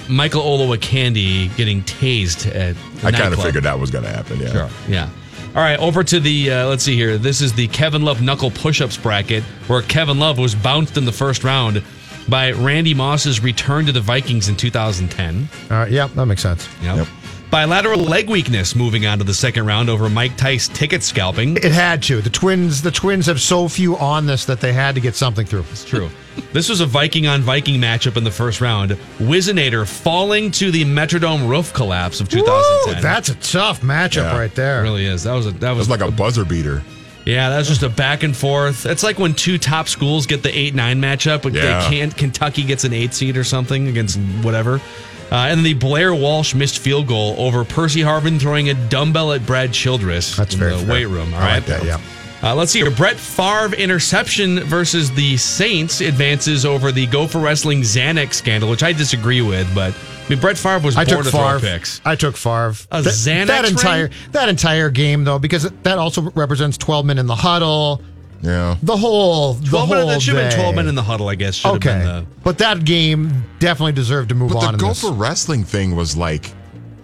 [0.09, 4.39] Michael Olowokandi getting tased at the I kind of figured that was going to happen.
[4.41, 4.53] Yeah.
[4.53, 4.71] Sure.
[4.89, 5.09] Yeah.
[5.49, 7.19] All right, over to the uh, let's see here.
[7.19, 11.13] This is the Kevin Love knuckle push-ups bracket, where Kevin Love was bounced in the
[11.13, 11.83] first round
[12.29, 15.49] by Randy Moss's return to the Vikings in 2010.
[15.71, 15.91] All right.
[15.91, 16.69] yeah, That makes sense.
[16.83, 17.09] Yep.
[17.51, 21.57] Bilateral leg weakness moving on to the second round over Mike Tice ticket scalping.
[21.57, 22.21] It had to.
[22.21, 22.83] The twins.
[22.83, 25.65] The twins have so few on this that they had to get something through.
[25.71, 26.11] It's true.
[26.53, 28.91] This was a Viking on Viking matchup in the first round.
[29.19, 32.99] Whizzinator falling to the Metrodome roof collapse of 2010.
[32.99, 34.39] Ooh, that's a tough matchup Yeah.
[34.39, 34.81] right there.
[34.81, 35.23] It really is.
[35.25, 36.83] That was a that was, was like a buzzer beater.
[37.25, 38.85] Yeah, that was just a back and forth.
[38.85, 41.81] It's like when two top schools get the eight nine matchup, but Yeah.
[41.89, 42.15] they can't.
[42.15, 44.83] Kentucky gets an eight seed or something against whatever.
[45.31, 49.45] Uh, and the Blair Walsh missed field goal over Percy Harvin throwing a dumbbell at
[49.45, 50.91] Brad Childress That's in very the fair.
[50.93, 51.35] weight room.
[51.35, 52.01] All I right, like that, yeah.
[52.43, 52.91] Uh, let's see here.
[52.91, 58.93] Brett Favre interception versus the Saints advances over the Gopher Wrestling Xanax scandal, which I
[58.93, 59.69] disagree with.
[59.75, 62.01] But I mean, Brett Favre was I born took to throw picks.
[62.05, 62.75] I took Favre.
[62.93, 63.73] A Th- Xanax that ring?
[63.73, 68.03] entire that entire game though, because that also represents twelve men in the huddle.
[68.41, 68.77] Yeah.
[68.83, 70.07] The whole the Twelve whole men.
[70.09, 70.57] That should have been day.
[70.57, 71.29] twelve men in the huddle.
[71.29, 72.41] I guess should Okay, have been the.
[72.45, 74.79] but that game definitely deserved to move But on.
[74.79, 75.03] the in this.
[75.03, 76.53] Gopher wrestling thing was like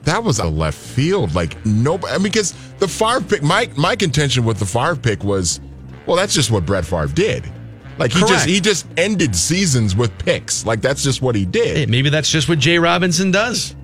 [0.04, 1.34] that was a left field.
[1.34, 2.12] Like nobody.
[2.12, 3.42] I mean, because the Favre pick.
[3.42, 5.60] My my contention with the Favre pick was,
[6.06, 7.50] well, that's just what Brett Favre did.
[7.98, 10.64] Like he just he just ended seasons with picks.
[10.66, 11.76] Like that's just what he did.
[11.76, 13.74] Hey, maybe that's just what Jay Robinson does.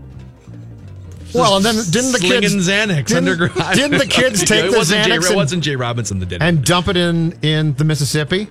[1.34, 3.74] Well, and then didn't the Slinging kids Xanax didn't, underground?
[3.74, 6.28] Didn't the kids take it the wasn't Jay, Xanax It and, wasn't Jay Robinson that
[6.28, 6.42] did it.
[6.42, 8.48] and dump it in in the Mississippi?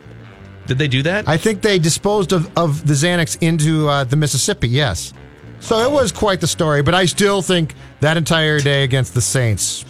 [0.67, 1.27] Did they do that?
[1.27, 4.69] I think they disposed of, of the Xanax into uh, the Mississippi.
[4.69, 5.13] Yes,
[5.59, 6.81] so it was quite the story.
[6.83, 9.83] But I still think that entire day against the Saints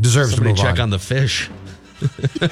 [0.00, 0.84] deserves Somebody to move check on.
[0.84, 1.50] on the fish.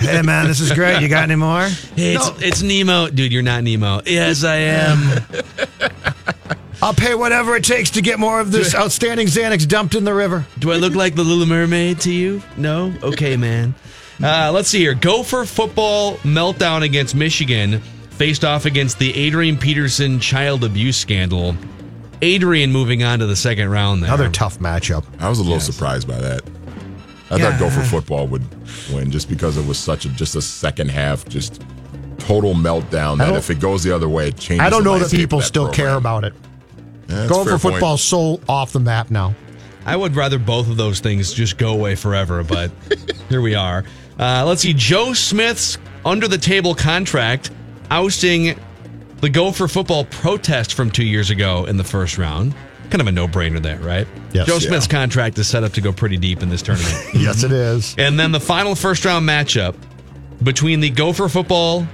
[0.01, 1.03] hey man, this is great.
[1.03, 1.67] You got any more?
[1.95, 3.31] Hey, it's, it's Nemo, dude.
[3.31, 4.01] You're not Nemo.
[4.07, 5.21] Yes, I am.
[6.85, 10.13] I'll pay whatever it takes to get more of this outstanding Xanax dumped in the
[10.13, 10.45] river.
[10.59, 12.43] Do I look like the Little Mermaid to you?
[12.59, 12.93] No.
[13.03, 13.75] Okay, man.
[14.23, 14.93] Uh, let's see here.
[14.95, 21.57] Gopher football meltdown against Michigan faced off against the Adrian Peterson child abuse scandal.
[22.21, 24.09] Adrian moving on to the second round there.
[24.09, 25.05] Another tough matchup.
[25.21, 26.43] I was a little surprised by that.
[27.31, 27.51] I Yeah.
[27.51, 28.45] thought Gopher football would
[28.93, 31.63] win just because it was such a just a second half, just
[32.19, 33.17] total meltdown.
[33.19, 34.65] That if it goes the other way, it changes.
[34.67, 35.87] I don't the know that people of still program.
[35.89, 36.35] care about it.
[37.09, 37.75] Yeah, that's Going fair for point.
[37.77, 39.35] football so off the map now.
[39.87, 42.71] I would rather both of those things just go away forever, but
[43.29, 43.85] here we are.
[44.19, 44.73] Uh, let's see.
[44.73, 47.51] Joe Smith's under the table contract
[47.91, 48.59] ousting
[49.21, 52.55] the Gopher football protest from two years ago in the first round.
[52.91, 54.07] Kind of a no brainer there, right?
[54.33, 54.47] Yes.
[54.47, 54.69] Joe Yeah.
[54.69, 56.95] Smith's contract is set up to go pretty deep in this tournament.
[57.15, 57.95] Yes, it is.
[57.99, 59.75] and then the final first round matchup
[60.43, 61.87] between the Gopher football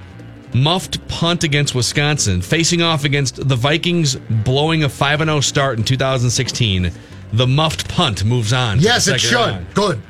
[0.55, 5.85] muffed punt against Wisconsin facing off against the Vikings blowing a 5 0 start in
[5.85, 6.91] 2016.
[7.33, 8.81] The muffed punt moves on.
[8.81, 9.35] Yes, it should.
[9.35, 9.73] round.
[9.75, 10.01] Good.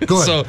[0.00, 0.26] Good.
[0.26, 0.44] So,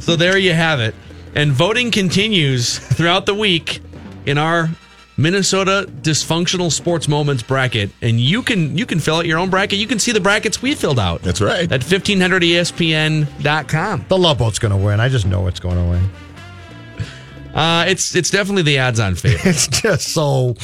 [0.00, 0.94] so there you have it.
[1.34, 3.80] And voting continues throughout the week
[4.26, 4.68] in our
[5.16, 9.78] Minnesota dysfunctional sports moments bracket, and you can you can fill out your own bracket.
[9.78, 11.22] You can see the brackets we filled out.
[11.22, 11.70] That's right.
[11.70, 14.06] At 1500ESPN.com.
[14.08, 14.98] the Love Boat's going to win.
[15.00, 16.10] I just know it's going to win.
[17.54, 19.46] Uh, it's it's definitely the odds-on favorite.
[19.46, 20.56] It's just so.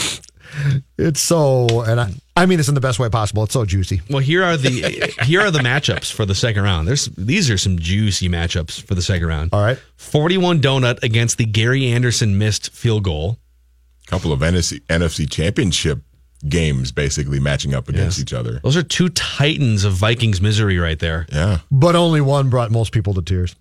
[0.98, 3.44] It's so, and I, I mean this in the best way possible.
[3.44, 4.03] It's so juicy.
[4.11, 6.88] Well, here are the here are the matchups for the second round.
[6.88, 9.50] There's these are some juicy matchups for the second round.
[9.53, 9.79] All right.
[9.96, 13.38] 41 donut against the Gary Anderson missed field goal.
[14.09, 16.00] couple of NFC, NFC championship
[16.48, 18.22] games basically matching up against Yes.
[18.22, 18.59] each other.
[18.64, 21.26] Those are two titans of Vikings misery right there.
[21.33, 21.59] Yeah.
[21.70, 23.55] But only one brought most people to tears.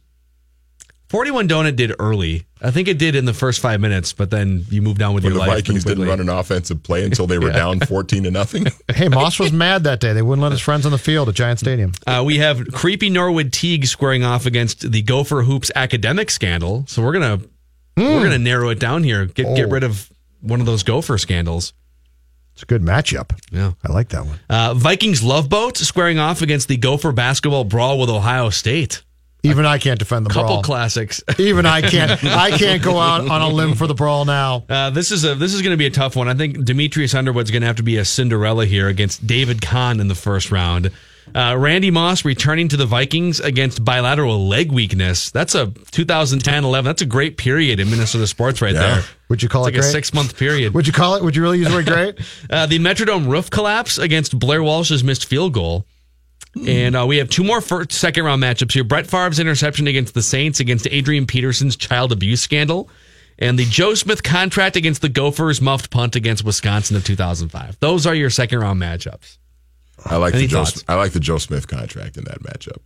[1.10, 2.46] 41 donut did early.
[2.62, 5.24] I think it did in the first five minutes, but then you moved on with
[5.24, 5.58] When your the life.
[5.66, 7.54] Vikings didn't run an offensive play until they were Yeah.
[7.58, 8.68] down 14 to nothing.
[8.94, 10.14] Hey, Moss was mad that day.
[10.14, 11.94] They wouldn't let his friends on the field at Giant Stadium.
[12.06, 16.86] Uh, we have creepy Norwood Teague squaring off against the Gopher Hoops academic scandal.
[16.88, 17.40] So we're gonna
[17.98, 19.26] we're gonna narrow it down here.
[19.26, 19.70] Get get Oh.
[19.70, 20.10] rid of
[20.42, 21.74] one of those Gopher scandals.
[22.54, 23.32] It's a good matchup.
[23.52, 23.72] Yeah.
[23.88, 24.40] I like that one.
[24.50, 29.02] Uh, Vikings Love Boat squaring off against the Gopher basketball brawl with Ohio State.
[29.44, 30.44] Even I can't defend the brawl.
[30.44, 30.64] couple brawl.
[30.64, 31.24] classics.
[31.38, 32.24] Even I can't.
[32.26, 34.66] I can't go out on a limb for the brawl now.
[34.68, 36.28] Uh, this is a this is going to be a tough one.
[36.28, 40.00] I think Demetrius Underwood's going to have to be a Cinderella here against David Kahn
[40.00, 40.92] in the first round.
[41.34, 45.30] Uh, Randy Moss returning to the Vikings against bilateral leg weakness.
[45.30, 46.84] That's a 2010-11.
[46.84, 48.80] That's a great period in Minnesota sports right Yeah.
[48.96, 49.04] there.
[49.30, 49.90] Would you call it's it like great?
[49.90, 50.74] a six month period?
[50.74, 51.24] Would you call it?
[51.24, 52.20] Would you really use the word great?
[52.50, 55.86] Uh, the Metrodome roof collapse against Blair Walsh's missed field goal.
[56.68, 58.84] And uh, we have two more first, second round matchups here.
[58.84, 62.90] Brett Favre's interception against the Saints against Adrian Peterson's child abuse scandal.
[63.38, 67.80] And the Joe Smith contract against the Gophers muffed punt against Wisconsin of 2005.
[67.80, 69.38] Those are your second round matchups.
[70.06, 70.84] I like Any the Joe, thoughts?
[70.88, 72.78] I like the Joe Smith contract in that matchup.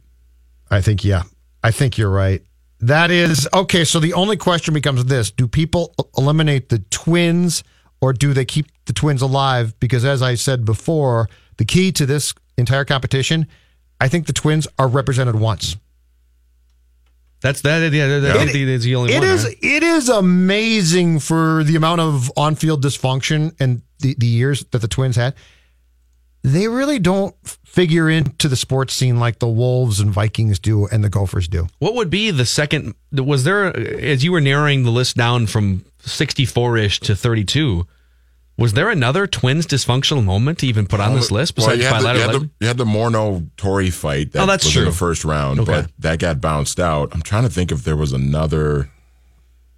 [0.70, 1.24] I think yeah.
[1.64, 2.44] I think you're right.
[2.80, 3.84] That is okay.
[3.86, 7.64] So the only question becomes this: Do people eliminate the twins,
[8.02, 9.80] or do they keep the twins alive?
[9.80, 13.48] Because as I said before, the key to this entire competition,
[14.04, 15.78] I think the twins are represented once.
[17.40, 17.94] That's that.
[17.94, 19.30] Yeah, that, I think that's the only It one.
[19.30, 19.58] is right?
[19.62, 24.80] it is amazing for the amount of on field dysfunction and the, the years that
[24.80, 25.36] the Twins had.
[26.42, 27.34] They really don't
[27.66, 31.68] figure into the sports scene like the Wolves and Vikings do and the Gophers do.
[31.80, 32.96] What would be the second?
[33.14, 37.88] Was there, as you were narrowing the list down from 64 ish to 32,
[38.58, 41.88] was there another Twins dysfunctional moment to even put on this list Well, besides you
[41.88, 44.74] had, the, you, had the, you had the Morneau Torii fight that Oh, that's was
[44.74, 44.84] true.
[44.84, 45.72] in the first round, Okay.
[45.82, 47.10] but that got bounced out.
[47.14, 48.90] I'm trying to think if there was another.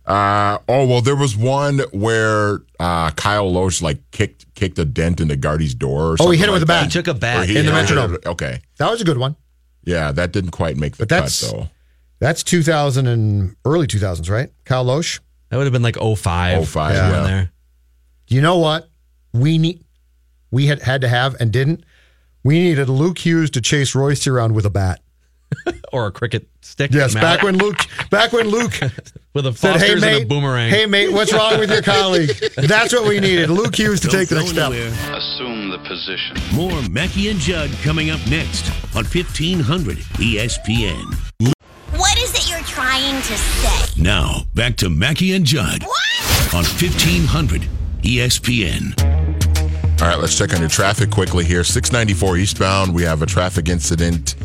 [0.06, 5.20] Uh, oh well, there was one where uh, Kyle Lohse like kicked kicked a dent
[5.20, 6.12] in the Gardy's door.
[6.12, 6.82] Or Oh, he something hit it with a bat.
[6.82, 6.86] that.
[6.86, 8.14] He took a bat he- in the yeah, he hit Metrodome.
[8.16, 9.36] it- Okay, That was a good one.
[9.84, 11.70] yeah, that didn't quite make the But that's cut though.
[12.20, 14.50] that's 2000 and early 2000s, right?
[14.64, 15.20] Kyle Lohse.
[15.50, 16.68] That would have been like 05.
[16.68, 17.24] 05, somewhere yeah.
[17.28, 17.52] there.
[18.28, 18.90] You know what?
[19.34, 19.84] We need
[20.52, 21.84] we had had to have and didn't.
[22.44, 25.02] We needed Luke Hughes to chase Royce around with a bat.
[25.94, 26.92] or a cricket stick.
[26.92, 27.78] Yes, back when Luke
[28.10, 28.74] back when Luke
[29.34, 32.30] with a said, "Hey mate, and a boomerang." hey mate, what's wrong with your colleague?"
[32.56, 33.50] That's what we needed.
[33.50, 34.72] Luke Hughes to Don't take the go next step.
[34.72, 36.38] Assume the position.
[36.54, 41.16] More Mackey and Judd coming up next on E 1500 ESPN.
[41.96, 44.02] What is it you're trying to say?
[44.02, 45.84] Now, back to Mackey and Judd
[46.54, 47.68] on E 1500
[48.06, 49.02] ESPN.
[50.02, 51.64] All right, let's check on your traffic quickly here.
[51.64, 54.36] 694 eastbound, we have a traffic incident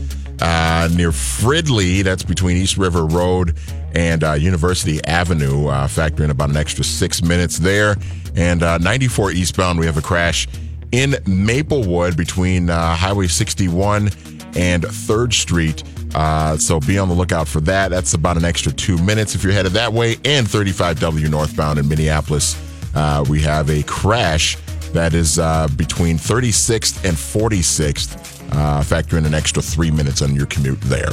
[0.40, 2.02] uh, near Fridley.
[2.02, 3.56] That's between East River Road
[3.94, 5.66] and uh, University Avenue.
[5.66, 7.96] Uh, factor in about an extra six minutes there.
[8.34, 10.48] And uh, 94 eastbound, we have a crash
[10.92, 14.08] in Maplewood between uh, Highway 61
[14.56, 15.84] and 3rd Street.
[16.14, 17.88] Uh, so be on the lookout for that.
[17.88, 20.16] That's about an extra two minutes if you're headed that way.
[20.24, 22.54] And 35W northbound in Minneapolis,
[22.94, 24.57] uh, we have a crash
[24.92, 28.37] that is uh, between 36th and 46th.
[28.53, 31.12] Uh, factor in an extra three minutes on your commute there.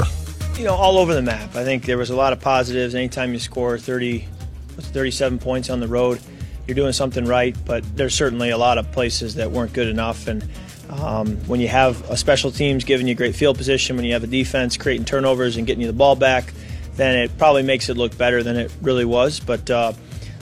[0.58, 1.56] you know, all over the map.
[1.56, 2.96] I think there was a lot of positives.
[2.96, 4.28] Anytime you score 30,
[4.74, 6.20] what's 37 points on the road,
[6.66, 7.56] you're doing something right.
[7.63, 10.28] But there's certainly a lot of places that weren't good enough.
[10.28, 10.50] And
[10.90, 14.24] um, when you have a special teams giving you great field position, when you have
[14.24, 16.54] a defense creating turnovers and getting you the ball back,
[16.96, 19.40] then it probably makes it look better than it really was.
[19.40, 19.94] But uh,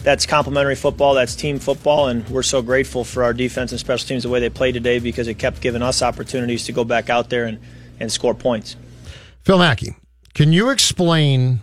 [0.06, 1.16] that's complementary football.
[1.16, 4.40] That's team football, and we're so grateful for our defense and special teams the way
[4.40, 7.60] they played today because it kept giving us opportunities to go back out there and,
[8.00, 8.76] and score points.
[9.42, 9.96] Phil Mackey,
[10.36, 11.62] can you explain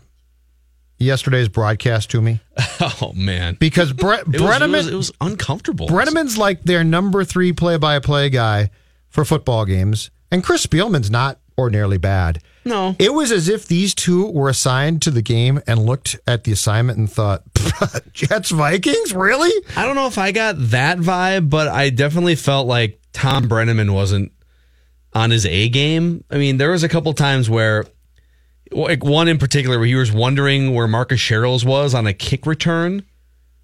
[0.99, 2.41] yesterday's broadcast to me?
[3.01, 5.87] Oh man, Because Brett It was, it, was, it was uncomfortable.
[5.87, 8.71] Brennaman's like their number three play-by-play guy
[9.09, 12.43] for football games, and Chris Spielman's not ordinarily bad.
[12.65, 12.95] No.
[12.99, 16.53] It was as if these two were assigned to the game and looked at the
[16.53, 17.43] assignment and thought,
[18.13, 19.51] Jets Vikings, really?
[19.77, 23.93] I don't know if I got that vibe, but I definitely felt like Thom Brennaman
[23.93, 24.33] wasn't
[25.13, 26.25] on his A game.
[26.31, 27.85] I mean, there was a couple times where,
[28.71, 32.47] like one in particular, where he was wondering where Marcus Sherels was on a kick
[32.47, 33.05] return.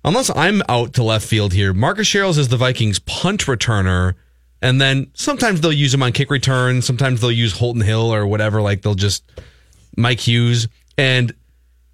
[0.04, 4.14] Unless I'm out to left field here, Marcus Sherels is the Vikings punt returner.
[4.60, 6.82] And then sometimes they'll use him on kick return.
[6.82, 8.60] Sometimes they'll use Holton Hill or whatever.
[8.60, 9.22] Like they'll just
[9.96, 10.68] Mike Hughes.
[10.96, 11.32] And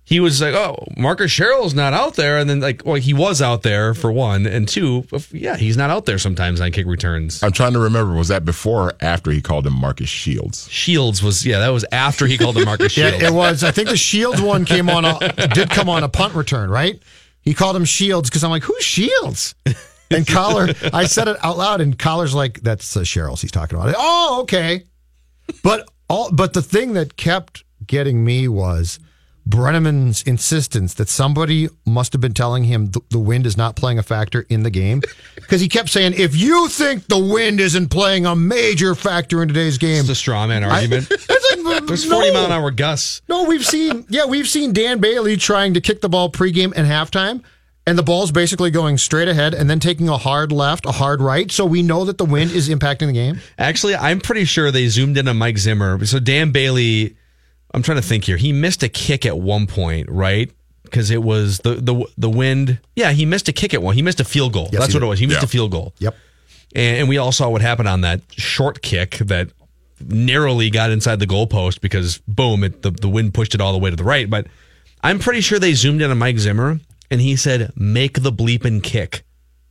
[0.06, 3.40] he was like, "Oh, Marcus Sherels's not out there," and then like, well, he was
[3.40, 7.42] out there for one, and two, yeah, he's not out there sometimes on kick returns.
[7.42, 10.68] I'm trying to remember, was that before or after he called him Marcus Shields?
[10.70, 13.12] Shields was yeah, that was after he called him Marcus Shields.
[13.14, 13.34] Yeah, Shields.
[13.34, 13.64] it was.
[13.64, 17.02] I think the Shields one came on, a, did come on a punt return, right?
[17.40, 19.54] He called him Shields because I'm like, who's Shields?
[20.14, 23.78] And Coller, I said it out loud, and Coller's like, that's uh, Sherels he's talking
[23.78, 23.90] about.
[23.90, 23.96] It.
[23.98, 24.84] Oh, okay.
[25.62, 28.98] But all, but the thing that kept getting me was
[29.46, 33.98] Brennaman's insistence that somebody must have been telling him the, the wind is not playing
[33.98, 35.02] a factor in the game
[35.34, 39.48] because he kept saying, "If you think the wind isn't playing a major factor in
[39.48, 41.08] today's game, It's a straw man argument.
[41.86, 43.20] There's 40 mile an hour gusts.
[43.28, 46.86] No, we've seen yeah, we've seen Dan Bailey trying to kick the ball pregame and
[46.86, 47.42] halftime,
[47.86, 51.20] and the ball's basically going straight ahead and then taking a hard left, a hard
[51.20, 51.50] right.
[51.52, 53.40] So we know that the wind is impacting the game.
[53.58, 56.04] Actually, I'm pretty sure they zoomed in on Mike Zimmer.
[56.06, 57.16] So Dan Bailey,
[57.74, 58.36] I'm trying to think here.
[58.38, 60.50] He missed a kick at one point, right?
[60.84, 62.78] Because it was the the the wind.
[62.96, 63.94] Yeah, he missed a kick at one.
[63.96, 64.68] He missed a field goal.
[64.72, 65.18] Yes, That's he what it was.
[65.18, 65.44] He missed Yeah.
[65.46, 65.92] a field goal.
[65.98, 66.14] Yep.
[66.76, 69.50] And, and we all saw what happened on that short kick that
[70.00, 73.78] narrowly got inside the goalpost because boom, it, the the wind pushed it all the
[73.78, 74.28] way to the right.
[74.30, 74.46] But
[75.02, 76.80] I'm pretty sure they zoomed in on Mike Zimmer
[77.10, 79.24] and he said, "Make the bleeping kick."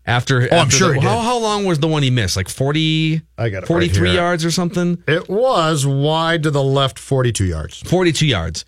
[0.05, 1.07] After, Oh, I'm sure the- he did.
[1.07, 2.35] how how long was the one he missed?
[2.35, 5.01] Like 40, I got it right 43 yards or something.
[5.07, 7.79] It was wide to the left, forty-two yards.
[7.83, 8.65] 42 yards.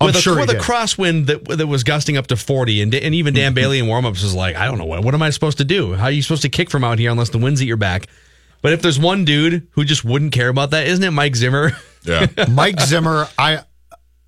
[0.00, 0.62] I'm with a, sure he with a did.
[0.62, 3.54] crosswind that that was gusting up to 40 and and even Dan mm-hmm.
[3.54, 5.94] Bailey in warmups was like I don't know what what am I supposed to do
[5.94, 8.08] how are you supposed to kick from out here unless the wind's at your back
[8.60, 11.72] but if there's one dude who just wouldn't care about that isn't it Mike Zimmer
[12.04, 12.26] Yeah.
[12.50, 13.60] Mike Zimmer, I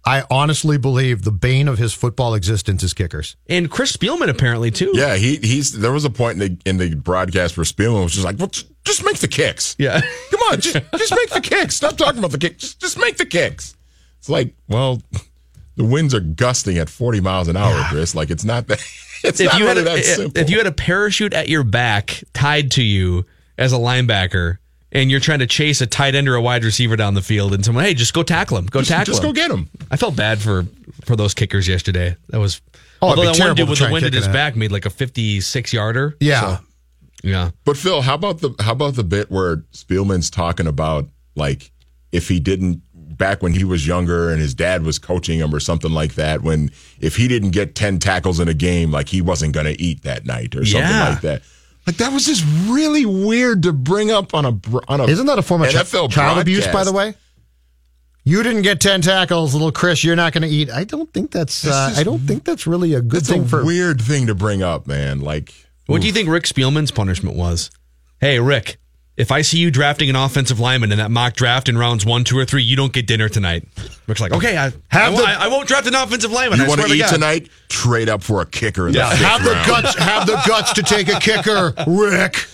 [0.08, 3.36] I honestly believe the bane of his football existence is kickers.
[3.46, 6.76] and Chris Spielman apparently too Yeah, he he's there was a point in the in
[6.78, 9.76] the broadcast where Spielman was just like, well, just, just make the kicks.
[9.78, 10.00] yeah
[10.30, 11.76] Come on, just just make the kicks.
[11.76, 12.56] Stop talking about the kicks.
[12.56, 13.76] Just, just make the kicks.
[14.18, 15.02] It's like, well,
[15.76, 18.14] the winds are gusting at 40 miles an hour, Chris.
[18.14, 18.78] Like it's not that
[19.24, 20.40] it's if not you had a, that simple.
[20.40, 23.26] if you had a parachute at your back tied to you
[23.58, 24.56] as a linebacker
[24.92, 27.52] and you're trying to chase a tight end or a wide receiver down the field
[27.52, 29.68] and someone hey just go tackle him go just, tackle just him go get him.
[29.90, 30.64] I felt bad for
[31.04, 32.16] for those kickers yesterday.
[32.30, 32.60] That was
[33.00, 35.40] Oh, although that one dude with the wind at his back made like a fifty
[35.40, 36.16] six yarder.
[36.20, 36.40] Yeah.
[36.56, 36.62] So,
[37.22, 37.50] yeah.
[37.64, 41.70] But Phil, how about the how about the bit where Spielman's talking about like
[42.10, 42.82] if he didn't
[43.16, 46.42] back when he was younger and his dad was coaching him or something like that
[46.42, 46.70] when
[47.00, 50.02] if he didn't get 10 tackles in a game like he wasn't going to eat
[50.02, 51.08] that night or something Yeah.
[51.10, 51.42] like that.
[51.88, 55.24] Like that was just really weird to bring up on a br- on a Isn't
[55.24, 57.14] that a form of chi- NFL child abuse, by the way?
[58.24, 60.04] You didn't get ten tackles, little Chris.
[60.04, 60.68] You're not going to eat.
[60.70, 61.62] I don't think that's.
[61.62, 63.64] That's Uh, just- I don't think that's really a good It's thing a for.
[63.64, 65.20] weird thing to bring up, man.
[65.22, 65.54] Like
[65.86, 67.70] What do you think Rick Spielman's punishment was?
[68.20, 68.78] Hey, Rick,
[69.18, 72.24] if I see you drafting an offensive lineman in that mock draft in rounds one,
[72.24, 73.64] two, or three, you don't get dinner tonight.
[74.06, 76.60] Rick's like, okay, I, Have I, the- won't, I, I won't draft an offensive lineman.
[76.60, 77.10] you want to eat God.
[77.12, 77.48] tonight?
[77.68, 79.10] Trade up for a kicker Yeah.
[79.10, 79.66] the Have the round.
[79.66, 79.98] guts.
[79.98, 82.46] Have the guts to take a kicker, Rick.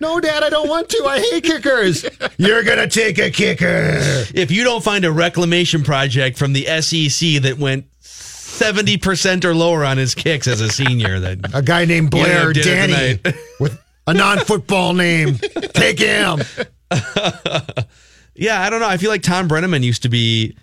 [0.00, 1.04] No, Dad, I don't want to.
[1.06, 2.04] I hate kickers.
[2.36, 4.00] You're gonna take a kicker.
[4.34, 9.54] If you don't find a reclamation project from the SEC that went seventy percent or
[9.54, 13.20] lower on his kicks as a senior, then A guy named Blair Danny
[13.60, 15.38] with a non-football name.
[15.74, 16.40] Take him.
[18.34, 18.88] Yeah, I don't know.
[18.88, 20.56] I feel like Thom Brennaman used to be.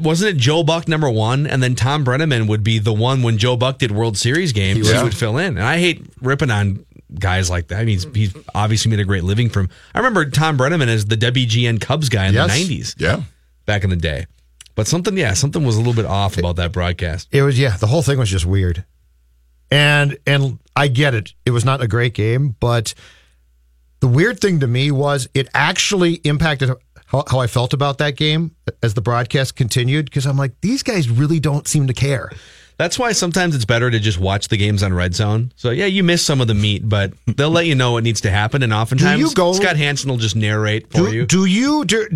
[0.00, 3.38] Wasn't it Joe Buck number one, and then Thom Brennaman would be the one when
[3.38, 4.90] Joe Buck did World Series games.
[4.90, 6.84] He, would fill in, and I hate ripping on
[7.18, 7.76] guys like that.
[7.76, 9.70] I mean, he's, he's obviously made a great living from.
[9.94, 12.52] I remember Tom Brenneman as the WGN Cubs guy in Yes.
[12.52, 13.22] the '90s, Yeah.
[13.64, 14.26] back in the day.
[14.74, 17.28] But something, yeah, something was a little bit off about that broadcast.
[17.30, 18.84] It was yeah, the whole thing was just weird.
[19.70, 21.32] And and I get it.
[21.44, 22.94] It was not a great game, but
[24.00, 26.70] the weird thing to me was it actually impacted
[27.06, 30.82] how, how I felt about that game as the broadcast continued because I'm like these
[30.82, 32.30] guys really don't seem to care.
[32.78, 35.50] That's why sometimes it's better to just watch the games on Red Zone.
[35.56, 38.20] So yeah, you miss some of the meat, but they'll let you know what needs
[38.20, 38.62] to happen.
[38.62, 41.26] And oftentimes, you go- Scott Hanson will just narrate for Do you.
[41.26, 42.10] do you dur-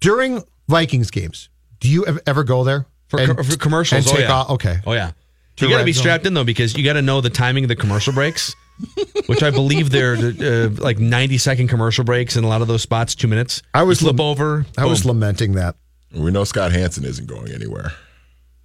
[0.00, 1.50] during Vikings games?
[1.80, 4.32] Do you ever go there For, And- for commercials, oh yeah.
[4.32, 4.78] off- okay.
[4.86, 5.10] Oh yeah.
[5.56, 6.00] To you got to red be zone.
[6.02, 8.54] strapped in though because you got to know the timing of the commercial breaks,
[9.26, 12.82] which I believe they're uh, like ninety second commercial breaks in a lot of those
[12.82, 13.62] spots, two minutes.
[13.74, 14.66] I was You flip lem- over.
[14.76, 15.76] I was lamenting that.
[16.12, 17.92] We know Scott Hanson isn't going anywhere.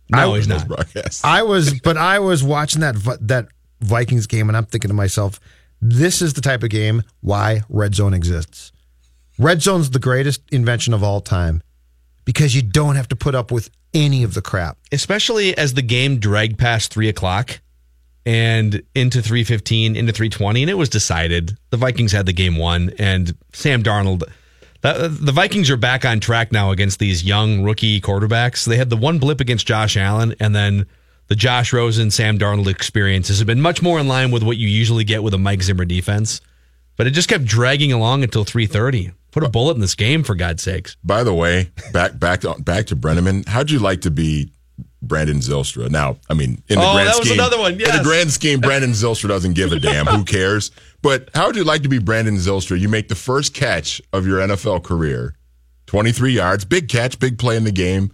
[0.10, 0.68] no, I- he's Those not.
[0.68, 1.24] broadcasts.
[1.24, 3.48] I was, but I was watching that that
[3.80, 5.40] Vikings game, and I'm thinking to myself,
[5.82, 8.72] this is the type of game why red zone exists.
[9.40, 11.64] Red zone's the greatest invention of all time
[12.26, 14.78] because you don't have to put up with any of the crap.
[14.92, 17.62] especially as the game dragged past three o'clock
[18.26, 22.34] and into three fifteen, into three twenty, and it was decided the Vikings had the
[22.34, 24.24] game won, and Sam Darnold.
[24.82, 28.66] The Vikings are back on track now against these young rookie quarterbacks.
[28.66, 30.86] They had the one blip against Josh Allen, and then
[31.28, 34.68] the Josh Rosen, Sam Darnold experiences have been much more in line with what you
[34.68, 36.42] usually get with a Mike Zimmer defense.
[36.98, 39.12] But it just kept dragging along until three thirty.
[39.32, 40.98] Put a bullet in this game, for God's sakes.
[41.04, 43.48] By the way, back back to, back to Brennaman.
[43.48, 44.52] How'd you like to be
[45.02, 45.90] Brandon Zylstra?
[45.90, 48.32] Now, I mean, in the Oh, grand that was scheme, another one, In the grand
[48.32, 50.06] scheme, Brandon Zylstra doesn't give a damn.
[50.06, 50.72] Who cares?
[51.02, 52.78] But how would you like to be Brandon Zylstra?
[52.80, 55.36] You make the first catch of your NFL career,
[55.88, 58.12] twenty three yards, big catch, big play in the game,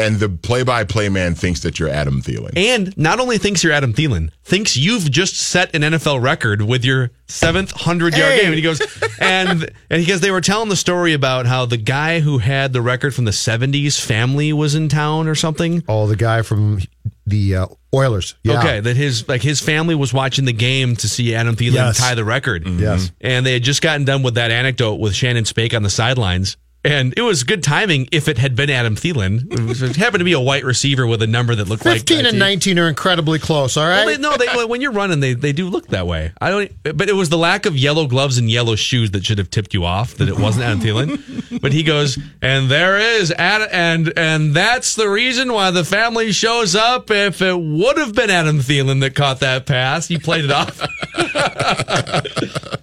[0.00, 2.52] and the play-by-play man thinks that you're Adam Thielen.
[2.56, 6.84] And not only thinks you're Adam Thielen, thinks you've just set an NFL record with
[6.84, 8.38] your seventh hundred yard Hey.
[8.40, 8.46] game.
[8.46, 8.80] And he goes,
[9.20, 12.82] and and because they were telling the story about how the guy who had the
[12.82, 15.84] record from the '70s family was in town or something.
[15.88, 16.80] Oh, the guy from
[17.26, 18.34] the uh, Oilers.
[18.42, 18.58] Yeah.
[18.60, 21.98] Okay, that his like his family was watching the game to see Adam Thielen Yes.
[21.98, 22.66] tie the record.
[22.66, 23.12] Yes.
[23.20, 26.56] and they had just gotten done with that anecdote with Shannon Spake on the sidelines.
[26.82, 29.82] And it was good timing if it had been Adam Thielen.
[29.82, 32.28] It, happened to be a white receiver with a number that looked like 15 uh,
[32.30, 34.06] and 19 are incredibly close, all right?
[34.06, 36.32] Well, they, no, they, when you're running, they, they do look that way.
[36.40, 39.36] I don't, but it was the lack of yellow gloves and yellow shoes that should
[39.36, 41.60] have tipped you off that it wasn't Adam Thielen.
[41.60, 46.32] But he goes, and there is, Ad, and and that's the reason why the family
[46.32, 47.10] shows up.
[47.10, 50.80] If it would have been Adam Thielen that caught that pass, he played it off.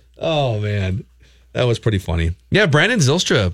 [0.20, 1.06] oh man,
[1.54, 2.36] that was pretty funny.
[2.52, 3.54] Yeah, Brandon Zylstra.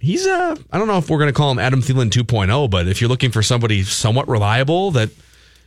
[0.00, 2.86] He's a I don't know if we're going to call him Adam Thielen 2.0, but
[2.86, 5.10] if you're looking for somebody somewhat reliable that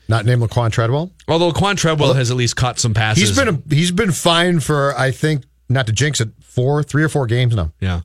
[0.08, 1.12] Not named Laquan Treadwell.
[1.28, 3.30] Although Quan Treadwell has at least caught some passes.
[3.30, 7.04] He's been a, he's been fine for I think not to jinx it four three
[7.04, 7.72] or four games now.
[7.80, 8.02] yeah.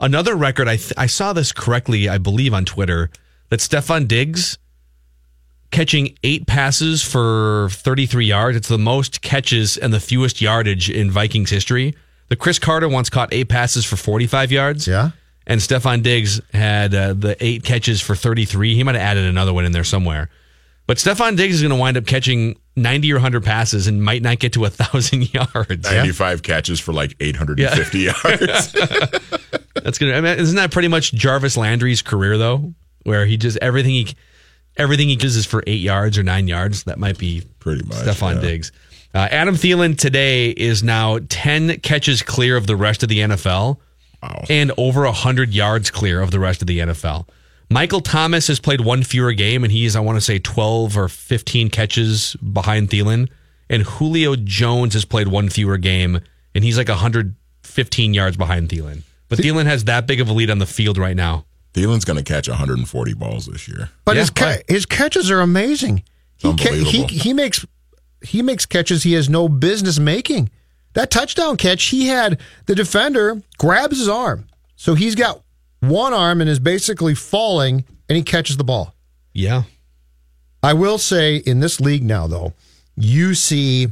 [0.00, 0.68] Another record.
[0.68, 2.08] I th- I saw this correctly.
[2.08, 3.10] I believe on Twitter
[3.48, 4.56] that Stefon Diggs
[5.72, 8.56] catching eight passes for 33 yards.
[8.56, 11.94] It's the most catches and the fewest yardage in Vikings history.
[12.28, 14.86] The Cris Carter once caught eight passes for 45 yards.
[14.86, 15.10] Yeah.
[15.48, 18.74] And Stefon Diggs had uh, the eight catches for 33.
[18.74, 20.28] He might have added another one in there somewhere.
[20.86, 24.22] But Stefon Diggs is going to wind up catching 90 or 100 passes and might
[24.22, 25.84] not get to a 1,000 yards.
[25.90, 28.72] 95 catches for like 850 yards.
[29.74, 30.12] That's gonna.
[30.12, 32.74] I mean, isn't that pretty much Jarvis Landry's career though,
[33.04, 34.14] where he just everything he
[34.76, 36.84] everything he does is for eight yards or nine yards.
[36.84, 38.40] That might be pretty much Stefon yeah.
[38.40, 38.72] Diggs.
[39.14, 43.78] Uh, Adam Thielen today is now ten catches clear of the rest of the NFL,
[44.48, 47.28] and over hundred yards clear of the rest of the NFL.
[47.70, 51.08] Michael Thomas has played one fewer game, and he's I want to say twelve or
[51.08, 53.28] fifteen catches behind Thielen.
[53.70, 56.20] And Julio Jones has played one fewer game,
[56.54, 59.02] and he's like hundred fifteen yards behind Thielen.
[59.28, 61.44] But Thielen has that big of a lead on the field right now.
[61.74, 63.90] Thielen's going to catch 140 balls this year.
[64.06, 64.64] But Yeah, his ca- right.
[64.66, 66.02] his catches are amazing.
[66.38, 67.66] He, ca- he he makes
[68.22, 70.48] he makes catches he has no business making.
[70.94, 75.42] That touchdown catch, he had the defender grabs his arm, so he's got
[75.80, 78.94] one arm and is basically falling, and he catches the ball.
[79.32, 79.64] Yeah.
[80.62, 82.54] I will say in this league now, though,
[82.96, 83.88] you see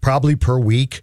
[0.00, 1.02] probably per week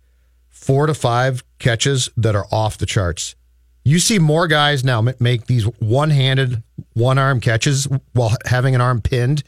[0.49, 3.35] four to five catches that are off the charts.
[3.83, 8.81] You see more guys now make these one handed, one arm catches while having an
[8.81, 9.43] arm pinned.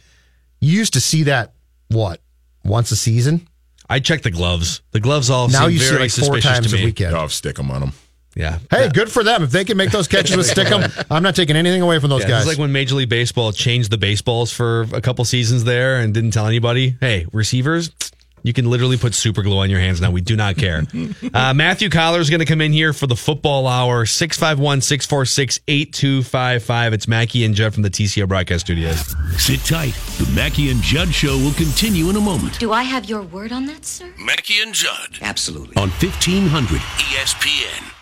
[0.61, 1.53] You used to see that,
[1.89, 2.21] what,
[2.63, 3.46] once a season?
[3.89, 4.81] I check the gloves.
[4.91, 7.15] The gloves all Now seem you see very like four suspicious times to a weekend.
[7.15, 7.93] Oh, stick them on them.
[8.35, 8.59] Yeah.
[8.69, 9.41] Hey, good for them.
[9.41, 12.21] If they can make those catches with Stickum, I'm not taking anything away from those
[12.21, 12.41] Yeah, guys.
[12.41, 16.13] It's like when Major League Baseball changed the baseballs for a couple seasons there and
[16.13, 16.97] didn't tell anybody.
[16.99, 17.89] Hey, receivers,
[18.47, 20.09] you can literally put super glue on your hands now.
[20.09, 20.83] We do not care.
[21.33, 25.59] uh, Matthew Coller is going to come in here for the football hour 651 646
[25.67, 26.93] 8255.
[26.93, 29.13] It's Mackey and Jeff from the TCO broadcast studios.
[29.37, 29.93] Sit tight.
[30.17, 33.51] The Mackey and Judd Show will continue in a moment Do I have your word
[33.51, 34.11] on that, sir?
[34.17, 35.75] Mackey and Judd Absolutely.
[35.75, 37.93] on 1500 ESPN.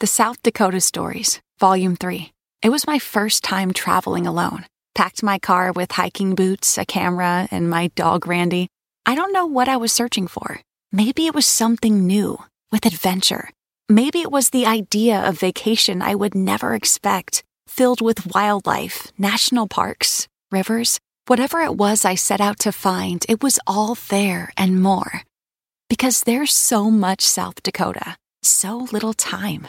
[0.00, 2.32] The South Dakota Stories, Volume 3.
[2.62, 4.64] It was my first time traveling alone.
[4.94, 8.68] Packed my car with hiking boots, a camera, and my dog Randy.
[9.10, 10.60] I don't know what I was searching for.
[10.92, 12.38] Maybe it was something new,
[12.70, 13.50] with adventure.
[13.88, 19.66] Maybe it was the idea of vacation I would never expect, filled with wildlife, national
[19.66, 21.00] parks, rivers.
[21.26, 25.24] Whatever it was I set out to find, it was all there and more.
[25.88, 29.66] Because there's so much South Dakota, so little time.